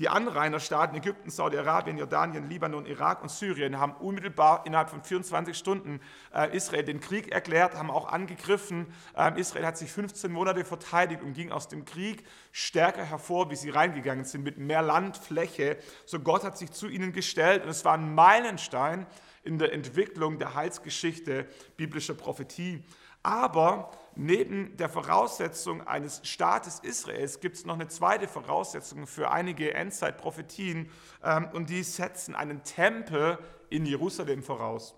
[0.00, 6.00] Die Anrainerstaaten Ägypten, Saudi-Arabien, Jordanien, Libanon, Irak und Syrien haben unmittelbar innerhalb von 24 Stunden
[6.34, 8.86] äh, Israel den Krieg erklärt, haben auch angegriffen.
[9.14, 13.56] Ähm, Israel hat sich 15 Monate verteidigt und ging aus dem Krieg stärker hervor, wie
[13.56, 15.76] sie reingegangen sind, mit mehr Landfläche.
[16.06, 19.06] So Gott hat sich zu ihnen gestellt und es war ein Meilenstein
[19.44, 22.84] in der Entwicklung der Heilsgeschichte biblischer Prophetie.
[23.22, 29.74] Aber neben der Voraussetzung eines Staates Israels gibt es noch eine zweite Voraussetzung für einige
[29.74, 30.90] Endzeitprophetien
[31.22, 34.94] ähm, und die setzen einen Tempel in Jerusalem voraus.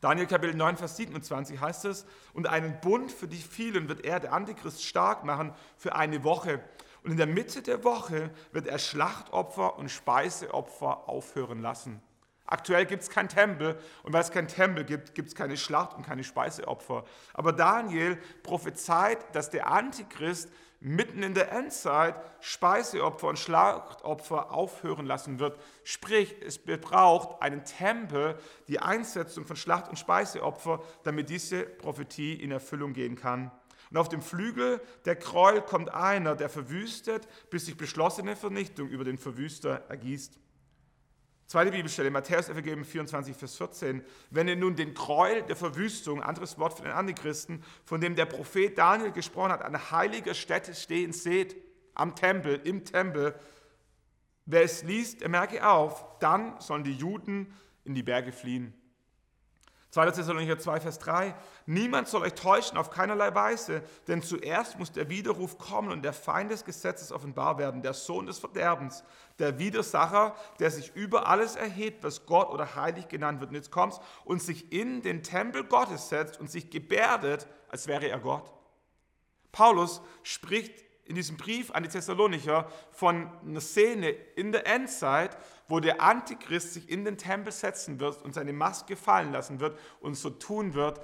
[0.00, 4.20] Daniel Kapitel 9, Vers 27 heißt es, und einen Bund für die vielen wird er,
[4.20, 6.60] der Antichrist, stark machen für eine Woche.
[7.02, 12.02] Und in der Mitte der Woche wird er Schlachtopfer und Speiseopfer aufhören lassen.
[12.46, 15.96] Aktuell gibt es keinen Tempel und weil es keinen Tempel gibt, gibt es keine Schlacht
[15.96, 17.04] und keine Speiseopfer.
[17.32, 20.50] Aber Daniel prophezeit, dass der Antichrist
[20.84, 25.58] mitten in der Endzeit Speiseopfer und Schlachtopfer aufhören lassen wird.
[25.82, 32.50] Sprich, es braucht einen Tempel, die Einsetzung von Schlacht- und Speiseopfer, damit diese Prophetie in
[32.50, 33.50] Erfüllung gehen kann.
[33.90, 39.04] Und auf dem Flügel der Gräuel kommt einer, der verwüstet, bis sich beschlossene Vernichtung über
[39.04, 40.38] den Verwüster ergießt.
[41.46, 44.02] Zweite Bibelstelle, Matthäus Evangelium 24, Vers 14.
[44.30, 48.24] Wenn ihr nun den Gräuel der Verwüstung, anderes Wort für den Antichristen, von dem der
[48.24, 51.54] Prophet Daniel gesprochen hat, an heiliger Stätte stehen seht,
[51.94, 53.34] am Tempel, im Tempel,
[54.46, 57.52] wer es liest, er merke auf, dann sollen die Juden
[57.84, 58.72] in die Berge fliehen.
[59.94, 60.10] 2.
[60.10, 61.36] Thessalonicher 2, Vers 3.
[61.66, 66.12] Niemand soll euch täuschen auf keinerlei Weise, denn zuerst muss der Widerruf kommen und der
[66.12, 69.04] Feind des Gesetzes offenbar werden, der Sohn des Verderbens,
[69.38, 73.50] der Widersacher, der sich über alles erhebt, was Gott oder heilig genannt wird.
[73.50, 78.08] Und jetzt kommt's und sich in den Tempel Gottes setzt und sich gebärdet, als wäre
[78.08, 78.52] er Gott.
[79.52, 85.36] Paulus spricht in diesem Brief an die Thessalonicher von einer Szene in der Endzeit,
[85.68, 89.78] wo der Antichrist sich in den Tempel setzen wird und seine Maske fallen lassen wird
[90.00, 91.00] und so tun wird,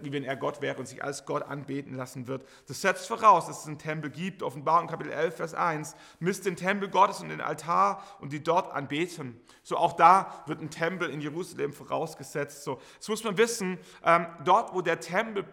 [0.00, 2.46] wie wenn er Gott wäre und sich als Gott anbeten lassen wird.
[2.68, 4.42] Das setzt voraus, dass es einen Tempel gibt.
[4.42, 5.94] Offenbarung Kapitel 11, Vers 1.
[6.20, 9.40] Misst den Tempel Gottes und den Altar und die dort anbeten.
[9.62, 12.64] So auch da wird ein Tempel in Jerusalem vorausgesetzt.
[12.64, 13.78] So, das muss man wissen.
[14.02, 15.44] Ähm, dort, wo der Tempel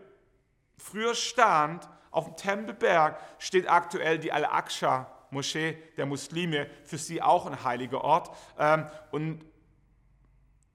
[0.77, 7.45] früher stand, auf dem Tempelberg steht aktuell die Al-Aqsa, Moschee der Muslime, für sie auch
[7.45, 8.36] ein heiliger Ort.
[8.60, 9.45] Ähm, und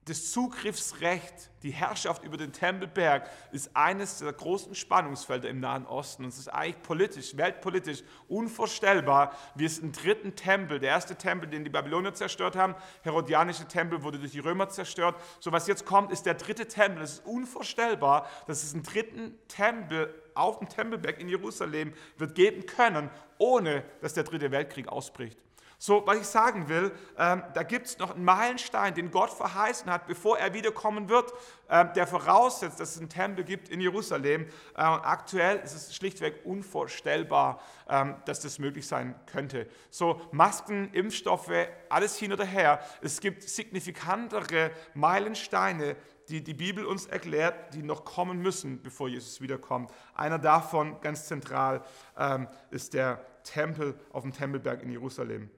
[0.07, 6.23] das Zugriffsrecht, die Herrschaft über den Tempelberg ist eines der großen Spannungsfelder im Nahen Osten.
[6.23, 11.49] Und es ist eigentlich politisch, weltpolitisch unvorstellbar, wie es einen dritten Tempel, der erste Tempel,
[11.49, 15.19] den die Babylonier zerstört haben, Herodianische Tempel wurde durch die Römer zerstört.
[15.41, 17.03] So was jetzt kommt, ist der dritte Tempel.
[17.03, 22.65] Es ist unvorstellbar, dass es einen dritten Tempel auf dem Tempelberg in Jerusalem wird geben
[22.65, 25.37] können, ohne dass der dritte Weltkrieg ausbricht.
[25.79, 29.91] So, was ich sagen will, ähm, da gibt es noch einen Meilenstein, den Gott verheißen
[29.91, 31.31] hat, bevor er wiederkommen wird,
[31.69, 34.45] ähm, der voraussetzt, dass es einen Tempel gibt in Jerusalem.
[34.45, 39.67] Äh, aktuell ist es schlichtweg unvorstellbar, ähm, dass das möglich sein könnte.
[39.91, 41.51] So, Masken, Impfstoffe,
[41.89, 42.79] alles hin oder her.
[43.01, 45.95] Es gibt signifikantere Meilensteine,
[46.29, 49.91] die die Bibel uns erklärt, die noch kommen müssen, bevor Jesus wiederkommt.
[50.13, 51.83] Einer davon, ganz zentral,
[52.17, 55.49] ähm, ist der Tempel auf dem Tempelberg in Jerusalem.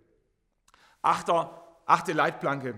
[1.02, 2.76] Achter, achte Leitplanke,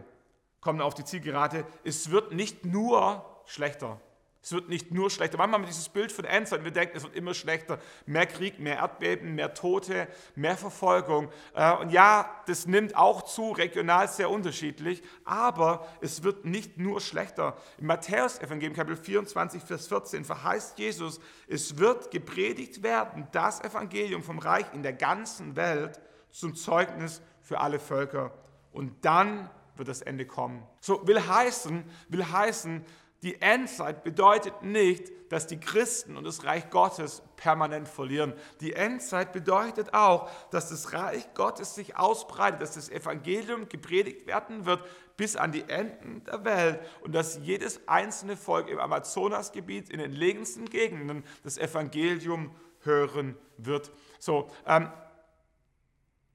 [0.61, 1.65] kommen auf die Zielgerade.
[1.83, 3.99] Es wird nicht nur schlechter.
[4.43, 5.37] Es wird nicht nur schlechter.
[5.37, 7.77] Manchmal haben wir dieses Bild von Endzeit, wir denken, es wird immer schlechter.
[8.07, 11.29] Mehr Krieg, mehr Erdbeben, mehr Tote, mehr Verfolgung.
[11.53, 17.01] Äh, und ja, das nimmt auch zu, regional sehr unterschiedlich, aber es wird nicht nur
[17.01, 17.55] schlechter.
[17.77, 24.39] Im Matthäus-Evangelium, Kapitel 24, Vers 14, verheißt Jesus, es wird gepredigt werden, das Evangelium vom
[24.39, 26.01] Reich in der ganzen Welt
[26.31, 28.33] zum Zeugnis für alle Völker.
[28.71, 30.63] Und dann wird das Ende kommen.
[30.79, 32.85] So will heißen, will heißen,
[33.23, 38.33] die Endzeit bedeutet nicht, dass die Christen und das Reich Gottes permanent verlieren.
[38.61, 44.65] Die Endzeit bedeutet auch, dass das Reich Gottes sich ausbreitet, dass das Evangelium gepredigt werden
[44.65, 44.83] wird
[45.17, 50.13] bis an die Enden der Welt und dass jedes einzelne Volk im Amazonasgebiet, in den
[50.13, 53.91] legensten Gegenden, das Evangelium hören wird.
[54.17, 54.89] So, ähm,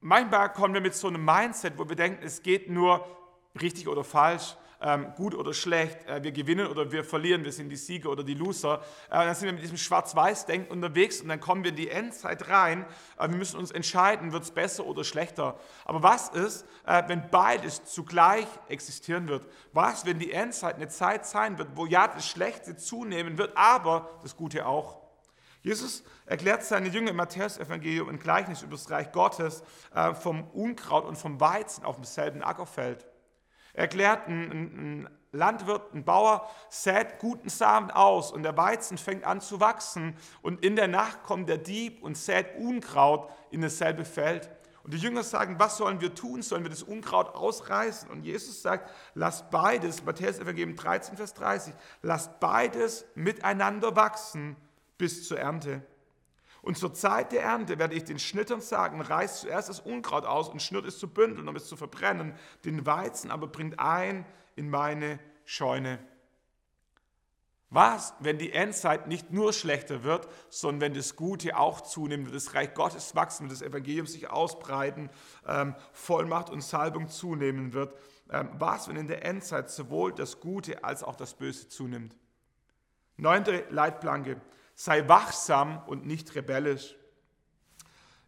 [0.00, 3.04] manchmal kommen wir mit so einem Mindset, wo wir denken, es geht nur
[3.60, 4.56] richtig oder falsch
[5.16, 8.34] gut oder schlecht, äh, wir gewinnen oder wir verlieren, wir sind die Sieger oder die
[8.34, 8.82] Loser.
[9.08, 12.48] Äh, dann sind wir mit diesem Schwarz-Weiß-Denken unterwegs und dann kommen wir in die Endzeit
[12.48, 12.84] rein.
[13.18, 15.58] Äh, wir müssen uns entscheiden, wird es besser oder schlechter.
[15.84, 19.46] Aber was ist, wenn beides zugleich existieren wird?
[19.72, 24.18] Was, wenn die Endzeit eine Zeit sein wird, wo ja das Schlechte zunehmen wird, aber
[24.22, 25.02] das Gute auch?
[25.62, 29.62] Jesus erklärt seine Jünger im Matthäus-Evangelium ein Gleichnis über das Reich Gottes
[30.20, 33.06] vom Unkraut und vom Weizen auf demselben Ackerfeld.
[33.76, 34.50] Er erklärt, ein,
[35.02, 40.16] ein Landwirt, ein Bauer sät guten Samen aus und der Weizen fängt an zu wachsen
[40.42, 44.50] und in der Nacht kommt der Dieb und sät Unkraut in dasselbe Feld.
[44.82, 46.42] Und die Jünger sagen, was sollen wir tun?
[46.42, 48.08] Sollen wir das Unkraut ausreißen?
[48.08, 54.56] Und Jesus sagt, lasst beides, Matthäus Evangelium 13, Vers 30, lasst beides miteinander wachsen
[54.96, 55.82] bis zur Ernte.
[56.66, 60.48] Und zur Zeit der Ernte werde ich den Schnittern sagen, reißt zuerst das Unkraut aus
[60.48, 62.34] und schnürt es zu bündeln, um es zu verbrennen.
[62.64, 64.26] Den Weizen aber bringt ein
[64.56, 66.00] in meine Scheune.
[67.70, 72.52] Was, wenn die Endzeit nicht nur schlechter wird, sondern wenn das Gute auch zunimmt, das
[72.52, 75.08] Reich Gottes wachsen und das Evangelium sich ausbreiten,
[75.46, 77.96] ähm, Vollmacht und Salbung zunehmen wird?
[78.28, 82.16] Ähm, was, wenn in der Endzeit sowohl das Gute als auch das Böse zunimmt?
[83.18, 84.40] Neunte Leitplanke
[84.76, 86.94] sei wachsam und nicht rebellisch.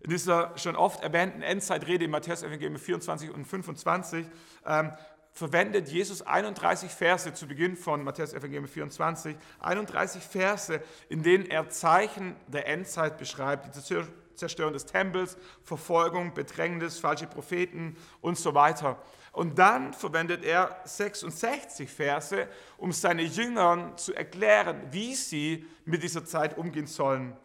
[0.01, 4.27] In dieser schon oft erwähnten Endzeitrede im Matthäus Evangelium 24 und 25
[4.65, 4.93] ähm,
[5.33, 11.69] verwendet Jesus 31 Verse zu Beginn von Matthäus Evangelium 24, 31 Verse, in denen er
[11.69, 19.03] Zeichen der Endzeit beschreibt, die Zerstörung des Tempels, Verfolgung, Bedrängnis, falsche Propheten und so weiter.
[19.39, 26.25] Und dann verwendet er 66 Verse, um seine Jüngern zu erklären, wie sie mit dieser
[26.25, 27.37] Zeit umgehen sollen.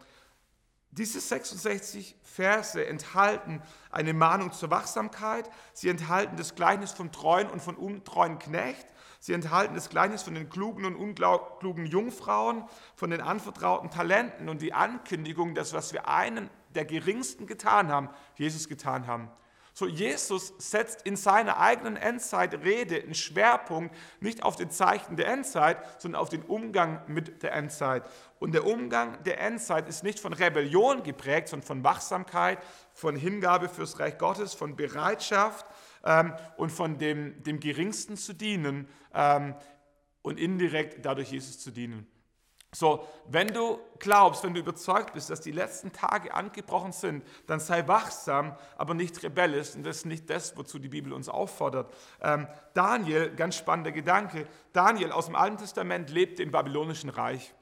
[0.90, 7.62] Diese 66 Verse enthalten eine Mahnung zur Wachsamkeit, sie enthalten das Gleichnis vom treuen und
[7.62, 8.88] von untreuen Knecht,
[9.20, 12.64] sie enthalten das Gleichnis von den klugen und unklugen Jungfrauen,
[12.96, 18.08] von den anvertrauten Talenten und die Ankündigung, dass was wir einen der geringsten getan haben,
[18.34, 19.30] Jesus getan haben.
[19.76, 26.00] So, Jesus setzt in seiner eigenen Endzeitrede einen Schwerpunkt nicht auf den Zeichen der Endzeit,
[26.00, 28.08] sondern auf den Umgang mit der Endzeit.
[28.38, 32.60] Und der Umgang der Endzeit ist nicht von Rebellion geprägt, sondern von Wachsamkeit,
[32.92, 35.66] von Hingabe fürs Reich Gottes, von Bereitschaft
[36.04, 39.56] ähm, und von dem, dem Geringsten zu dienen ähm,
[40.22, 42.06] und indirekt dadurch Jesus zu dienen.
[42.74, 47.60] So, wenn du glaubst, wenn du überzeugt bist, dass die letzten Tage angebrochen sind, dann
[47.60, 49.74] sei wachsam, aber nicht rebellisch.
[49.76, 51.94] Und das ist nicht das, wozu die Bibel uns auffordert.
[52.20, 57.54] Ähm, Daniel, ganz spannender Gedanke, Daniel aus dem Alten Testament lebte im babylonischen Reich.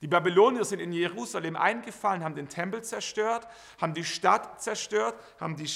[0.00, 3.46] Die Babylonier sind in Jerusalem eingefallen, haben den Tempel zerstört,
[3.80, 5.68] haben die Stadt zerstört, haben die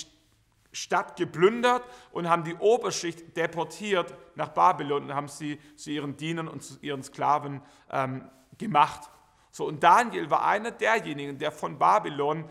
[0.72, 6.48] Stadt geplündert und haben die Oberschicht deportiert nach Babylon und haben sie zu ihren Dienern
[6.48, 9.10] und zu ihren Sklaven ähm, gemacht.
[9.50, 12.44] So, und Daniel war einer derjenigen, der von Babylon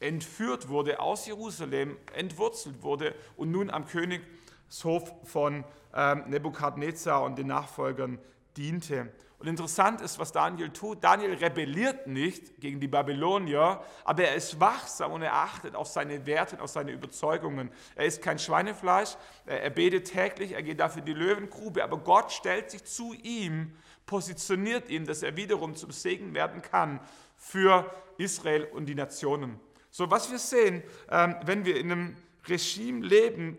[0.00, 7.46] entführt wurde, aus Jerusalem entwurzelt wurde und nun am Königshof von ähm, Nebukadnezar und den
[7.46, 8.18] Nachfolgern
[8.56, 9.12] diente.
[9.42, 11.02] Und interessant ist, was Daniel tut.
[11.02, 16.24] Daniel rebelliert nicht gegen die Babylonier, aber er ist wachsam und er achtet auf seine
[16.26, 17.72] Werte und auf seine Überzeugungen.
[17.96, 22.70] Er isst kein Schweinefleisch, er betet täglich, er geht dafür die Löwengrube, aber Gott stellt
[22.70, 23.72] sich zu ihm
[24.06, 27.00] positioniert ihn, dass er wiederum zum Segen werden kann
[27.36, 29.58] für Israel und die Nationen.
[29.90, 33.58] So, was wir sehen, ähm, wenn wir in einem Regime leben,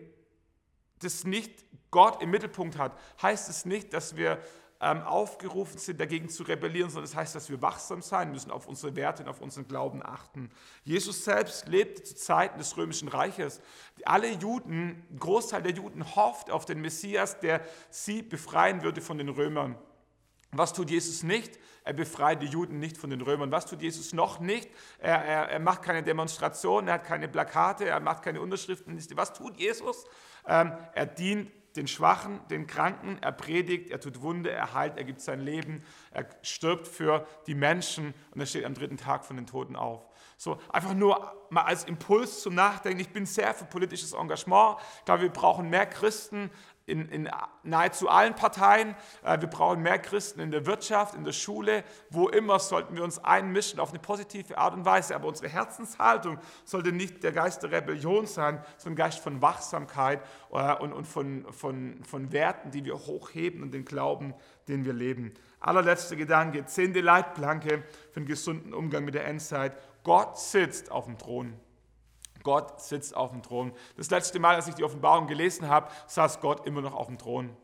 [1.00, 4.40] das nicht Gott im Mittelpunkt hat, heißt es nicht, dass wir
[4.80, 8.50] ähm, aufgerufen sind, dagegen zu rebellieren, sondern es das heißt, dass wir wachsam sein müssen,
[8.50, 10.50] auf unsere Werte und auf unseren Glauben achten.
[10.82, 13.60] Jesus selbst lebte zu Zeiten des Römischen Reiches.
[14.04, 19.16] Alle Juden, ein Großteil der Juden hofft auf den Messias, der sie befreien würde von
[19.18, 19.78] den Römern.
[20.58, 21.58] Was tut Jesus nicht?
[21.84, 23.50] Er befreit die Juden nicht von den Römern.
[23.50, 24.70] Was tut Jesus noch nicht?
[24.98, 29.16] Er, er, er macht keine Demonstrationen, er hat keine Plakate, er macht keine Unterschriftenliste.
[29.16, 30.04] Was tut Jesus?
[30.46, 35.04] Ähm, er dient den Schwachen, den Kranken, er predigt, er tut Wunde, er heilt, er
[35.04, 39.36] gibt sein Leben, er stirbt für die Menschen und er steht am dritten Tag von
[39.36, 40.06] den Toten auf.
[40.36, 43.00] So einfach nur mal als Impuls zum Nachdenken.
[43.00, 44.78] Ich bin sehr für politisches Engagement.
[44.98, 46.50] Ich glaube, wir brauchen mehr Christen
[46.86, 47.30] in, in,
[47.62, 48.94] nahezu allen Parteien.
[49.22, 53.04] Äh, wir brauchen mehr Christen in der Wirtschaft, in der Schule, wo immer sollten wir
[53.04, 55.14] uns einmischen auf eine positive Art und Weise.
[55.14, 60.20] Aber unsere Herzenshaltung sollte nicht der Geist der Rebellion sein, sondern Geist von Wachsamkeit
[60.52, 64.34] äh, und, und von, von, von Werten, die wir hochheben und den Glauben,
[64.68, 65.32] den wir leben.
[65.60, 69.76] Allerletzter Gedanke, zehnte Leitplanke für einen gesunden Umgang mit der Endzeit.
[70.02, 71.54] Gott sitzt auf dem Thron.
[72.44, 73.72] Gott sitzt auf dem Thron.
[73.96, 77.18] Das letzte Mal, als ich die Offenbarung gelesen habe, saß Gott immer noch auf dem
[77.18, 77.56] Thron.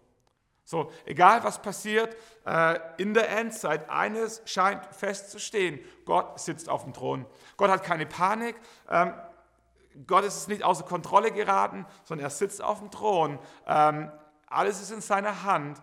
[0.64, 2.16] So, egal was passiert,
[2.46, 7.26] äh, in der Endzeit, eines scheint festzustehen, Gott sitzt auf dem Thron.
[7.56, 8.54] Gott hat keine Panik,
[8.88, 9.12] ähm,
[10.06, 13.38] Gott ist nicht außer Kontrolle geraten, sondern er sitzt auf dem Thron.
[13.66, 14.10] Ähm,
[14.46, 15.80] alles ist in seiner Hand.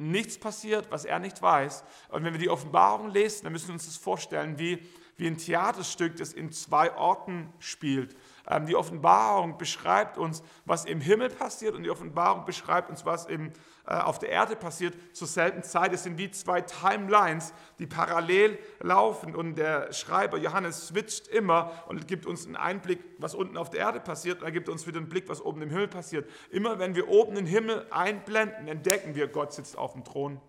[0.00, 1.82] nichts passiert, was er nicht weiß.
[2.10, 4.86] Und wenn wir die Offenbarung lesen, dann müssen wir uns das vorstellen, wie,
[5.18, 8.16] wie ein Theaterstück, das in zwei Orten spielt.
[8.48, 13.26] Ähm, die Offenbarung beschreibt uns, was im Himmel passiert und die Offenbarung beschreibt uns, was
[13.26, 13.52] im,
[13.86, 15.92] äh, auf der Erde passiert zur selben Zeit.
[15.92, 22.06] Es sind wie zwei Timelines, die parallel laufen und der Schreiber Johannes switcht immer und
[22.06, 24.98] gibt uns einen Einblick, was unten auf der Erde passiert und er gibt uns wieder
[24.98, 26.30] einen Blick, was oben im Himmel passiert.
[26.50, 30.40] Immer wenn wir oben den Himmel einblenden, entdecken wir, Gott sitzt auf dem Thron.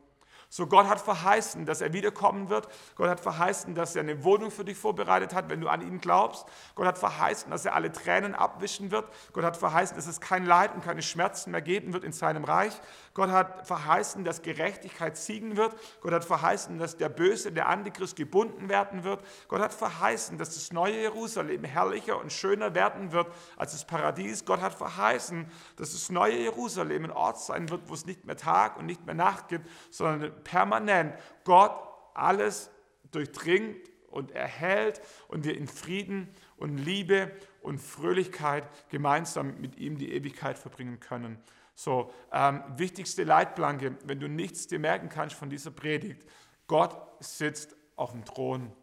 [0.52, 2.68] So, Gott hat verheißen, dass er wiederkommen wird.
[2.96, 6.02] Gott hat verheißen, dass er eine Wohnung für dich vorbereitet hat, wenn du an ihn
[6.02, 6.46] glaubst.
[6.74, 9.08] Gott hat verheißen, dass er alle Tränen abwischen wird.
[9.34, 12.46] Gott hat verheißen, dass es kein Leid und keine Schmerzen mehr geben wird in seinem
[12.46, 12.74] Reich.
[13.14, 15.76] Gott hat verheißen, dass Gerechtigkeit siegen wird.
[16.02, 19.24] Gott hat verheißen, dass der Böse, der Antichrist gebunden werden wird.
[19.50, 24.46] Gott hat verheißen, dass das neue Jerusalem herrlicher und schöner werden wird als das Paradies.
[24.46, 25.46] Gott hat verheißen,
[25.76, 29.06] dass das neue Jerusalem ein Ort sein wird, wo es nicht mehr Tag und nicht
[29.06, 31.14] mehr Nacht gibt, sondern permanent
[31.44, 31.72] Gott
[32.14, 32.70] alles
[33.12, 37.32] durchdringt und erhält und wir in Frieden und Liebe
[37.62, 41.38] und Fröhlichkeit gemeinsam mit ihm die Ewigkeit verbringen können.
[41.76, 46.26] So, ähm, wichtigste Leitplanke, wenn du nichts dir merken kannst von dieser Predigt,
[46.68, 48.74] Gott sitzt auf dem Thron.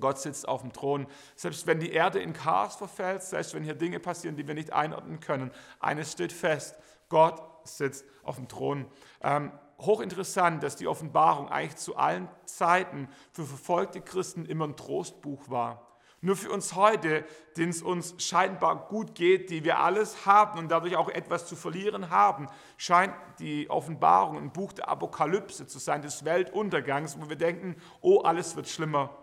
[0.00, 1.06] Gott sitzt auf dem Thron.
[1.36, 4.72] Selbst wenn die Erde in Chaos verfällt, selbst wenn hier Dinge passieren, die wir nicht
[4.72, 6.74] einordnen können, eines steht fest,
[7.08, 8.86] Gott sitzt auf dem Thron.
[9.22, 9.52] Ähm,
[9.86, 15.94] hochinteressant, dass die Offenbarung eigentlich zu allen Zeiten für verfolgte Christen immer ein Trostbuch war.
[16.24, 17.22] Nur für uns heute,
[17.58, 21.54] denen es uns scheinbar gut geht, die wir alles haben und dadurch auch etwas zu
[21.54, 27.36] verlieren haben, scheint die Offenbarung ein Buch der Apokalypse zu sein, des Weltuntergangs, wo wir
[27.36, 29.14] denken, oh, alles wird schlimmer.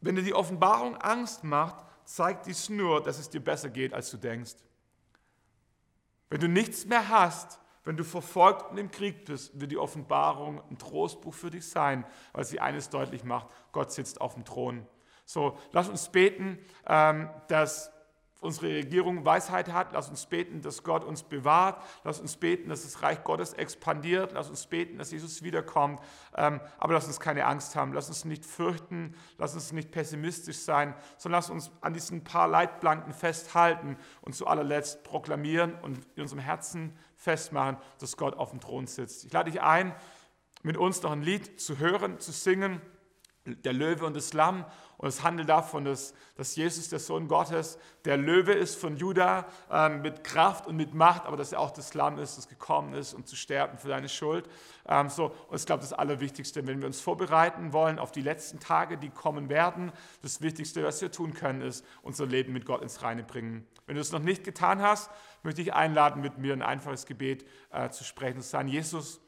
[0.00, 4.10] Wenn dir die Offenbarung Angst macht, zeigt dies nur, dass es dir besser geht, als
[4.10, 4.54] du denkst.
[6.30, 10.60] Wenn du nichts mehr hast, wenn du verfolgt und im Krieg bist, wird die Offenbarung
[10.70, 14.86] ein Trostbuch für dich sein, weil sie eines deutlich macht, Gott sitzt auf dem Thron.
[15.24, 17.90] So, lass uns beten, ähm, dass
[18.40, 19.92] unsere Regierung Weisheit hat.
[19.92, 21.82] Lass uns beten, dass Gott uns bewahrt.
[22.04, 24.32] Lass uns beten, dass das Reich Gottes expandiert.
[24.32, 26.00] Lass uns beten, dass Jesus wiederkommt.
[26.36, 27.94] Ähm, aber lass uns keine Angst haben.
[27.94, 29.14] Lass uns nicht fürchten.
[29.38, 34.46] Lass uns nicht pessimistisch sein, sondern lass uns an diesen paar Leitplanken festhalten und zu
[34.46, 39.24] allerletzt proklamieren und in unserem Herzen festmachen, dass Gott auf dem Thron sitzt.
[39.24, 39.94] Ich lade dich ein,
[40.62, 42.80] mit uns noch ein Lied zu hören, zu singen.
[43.44, 44.64] Der Löwe und das Lamm
[44.98, 49.46] und es handelt davon, dass, dass Jesus, der Sohn Gottes, der Löwe ist von Juda
[49.70, 52.94] ähm, mit Kraft und mit Macht, aber dass er auch das Lamm ist, das gekommen
[52.94, 54.48] ist, um zu sterben für deine Schuld.
[54.88, 58.58] Ähm, so, und ich glaube, das Allerwichtigste, wenn wir uns vorbereiten wollen auf die letzten
[58.58, 59.92] Tage, die kommen werden,
[60.22, 63.68] das Wichtigste, was wir tun können, ist unser Leben mit Gott ins Reine bringen.
[63.86, 65.10] Wenn du es noch nicht getan hast,
[65.42, 69.20] möchte ich einladen, mit mir ein einfaches Gebet äh, zu sprechen und zu sagen, Jesus,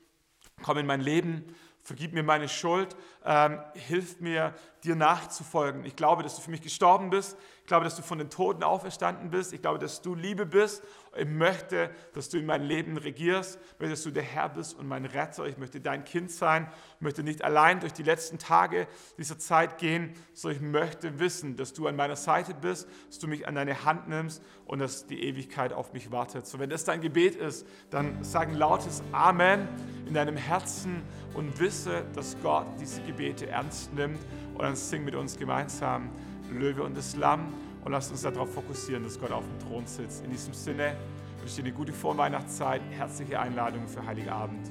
[0.62, 4.54] komm in mein Leben vergib mir meine Schuld, ähm, hilf mir,
[4.84, 5.84] dir nachzufolgen.
[5.84, 7.36] Ich glaube, dass du für mich gestorben bist.
[7.70, 9.52] Ich glaube, dass du von den Toten auferstanden bist.
[9.52, 10.82] Ich glaube, dass du Liebe bist.
[11.16, 13.60] Ich möchte, dass du in mein Leben regierst.
[13.74, 15.46] Ich möchte, dass du der Herr bist und mein Retter.
[15.46, 16.66] Ich möchte dein Kind sein.
[16.96, 21.54] Ich möchte nicht allein durch die letzten Tage dieser Zeit gehen, sondern ich möchte wissen,
[21.54, 25.06] dass du an meiner Seite bist, dass du mich an deine Hand nimmst und dass
[25.06, 26.48] die Ewigkeit auf mich wartet.
[26.48, 29.68] So, wenn das dein Gebet ist, dann sag ein lautes Amen
[30.08, 31.04] in deinem Herzen
[31.34, 34.18] und wisse, dass Gott diese Gebete ernst nimmt
[34.54, 36.10] und dann sing mit uns gemeinsam
[36.58, 37.52] Löwe und das Lamm
[37.84, 40.24] und lass uns darauf fokussieren, dass Gott auf dem Thron sitzt.
[40.24, 40.96] In diesem Sinne
[41.38, 44.70] wünsche ich dir eine gute Vorweihnachtszeit, herzliche Einladung für Heiligabend.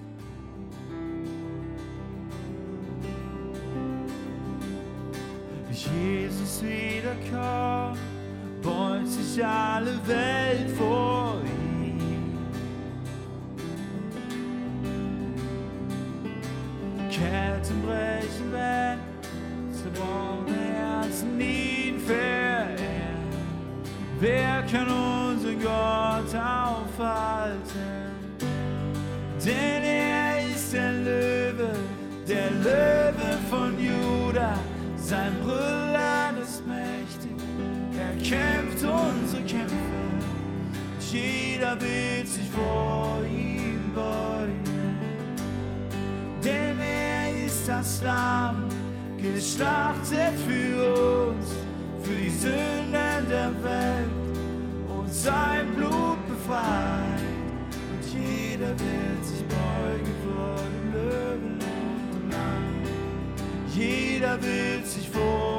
[5.71, 7.97] Jesus wiederkommt,
[8.61, 12.37] beugt sich alle Welt vor ihm.
[17.09, 18.99] Ketten brechen weg,
[19.71, 21.68] zerbrochene Herzen verehren.
[24.21, 28.09] Wer kann unseren Gott aufhalten?
[29.45, 31.69] Denn er ist der Löwe,
[32.27, 34.59] der Löwe von Juda,
[34.97, 37.31] sein Brüllen ist mächtig,
[37.97, 39.73] er kämpft unsere Kämpfe,
[41.11, 44.99] jeder will sich vor ihm beugen.
[46.43, 48.65] Denn er ist das Lamm,
[49.17, 51.53] geschlachtet für uns,
[52.03, 52.88] für die Sünden
[53.29, 54.09] der Welt
[54.89, 57.21] und sein Blut befreit.
[57.91, 61.59] Und jeder wird sich beugen vor dem Löwen
[62.11, 62.89] und dem.
[63.75, 65.58] Jeder wird sich vor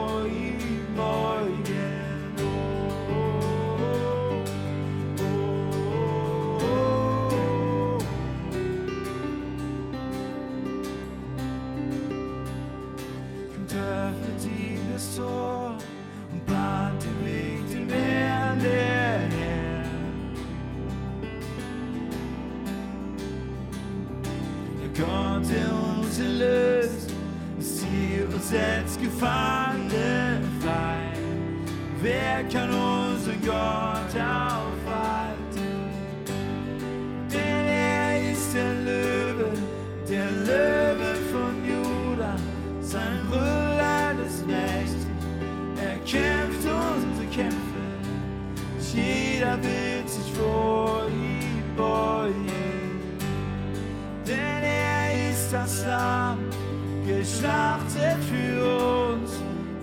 [57.40, 59.30] geschlachtet für uns,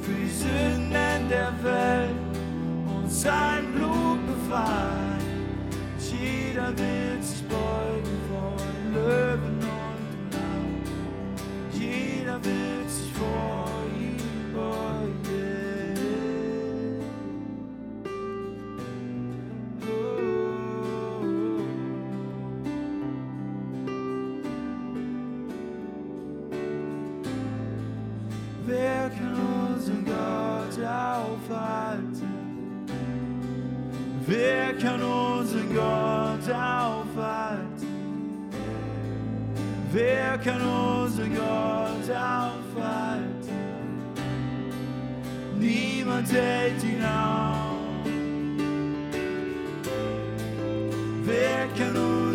[0.02, 2.12] für die Sünden der Welt
[2.88, 3.57] und sein
[40.00, 43.58] Wer kann unser Gott aufhalten?
[45.58, 48.06] Niemand hält ihn auf.
[51.24, 52.27] Wer kann uns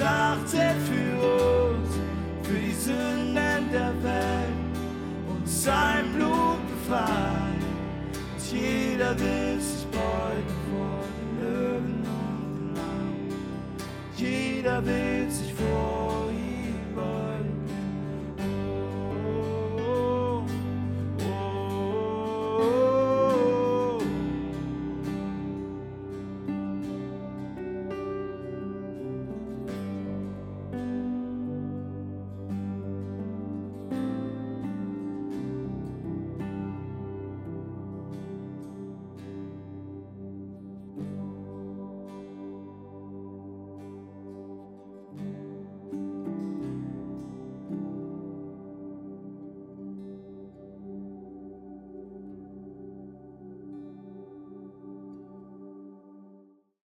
[0.00, 1.90] Schlacht für uns,
[2.42, 4.78] für die Sünden der Welt.
[5.28, 7.60] Und sein Blut befreit
[8.34, 9.59] uns jeder will.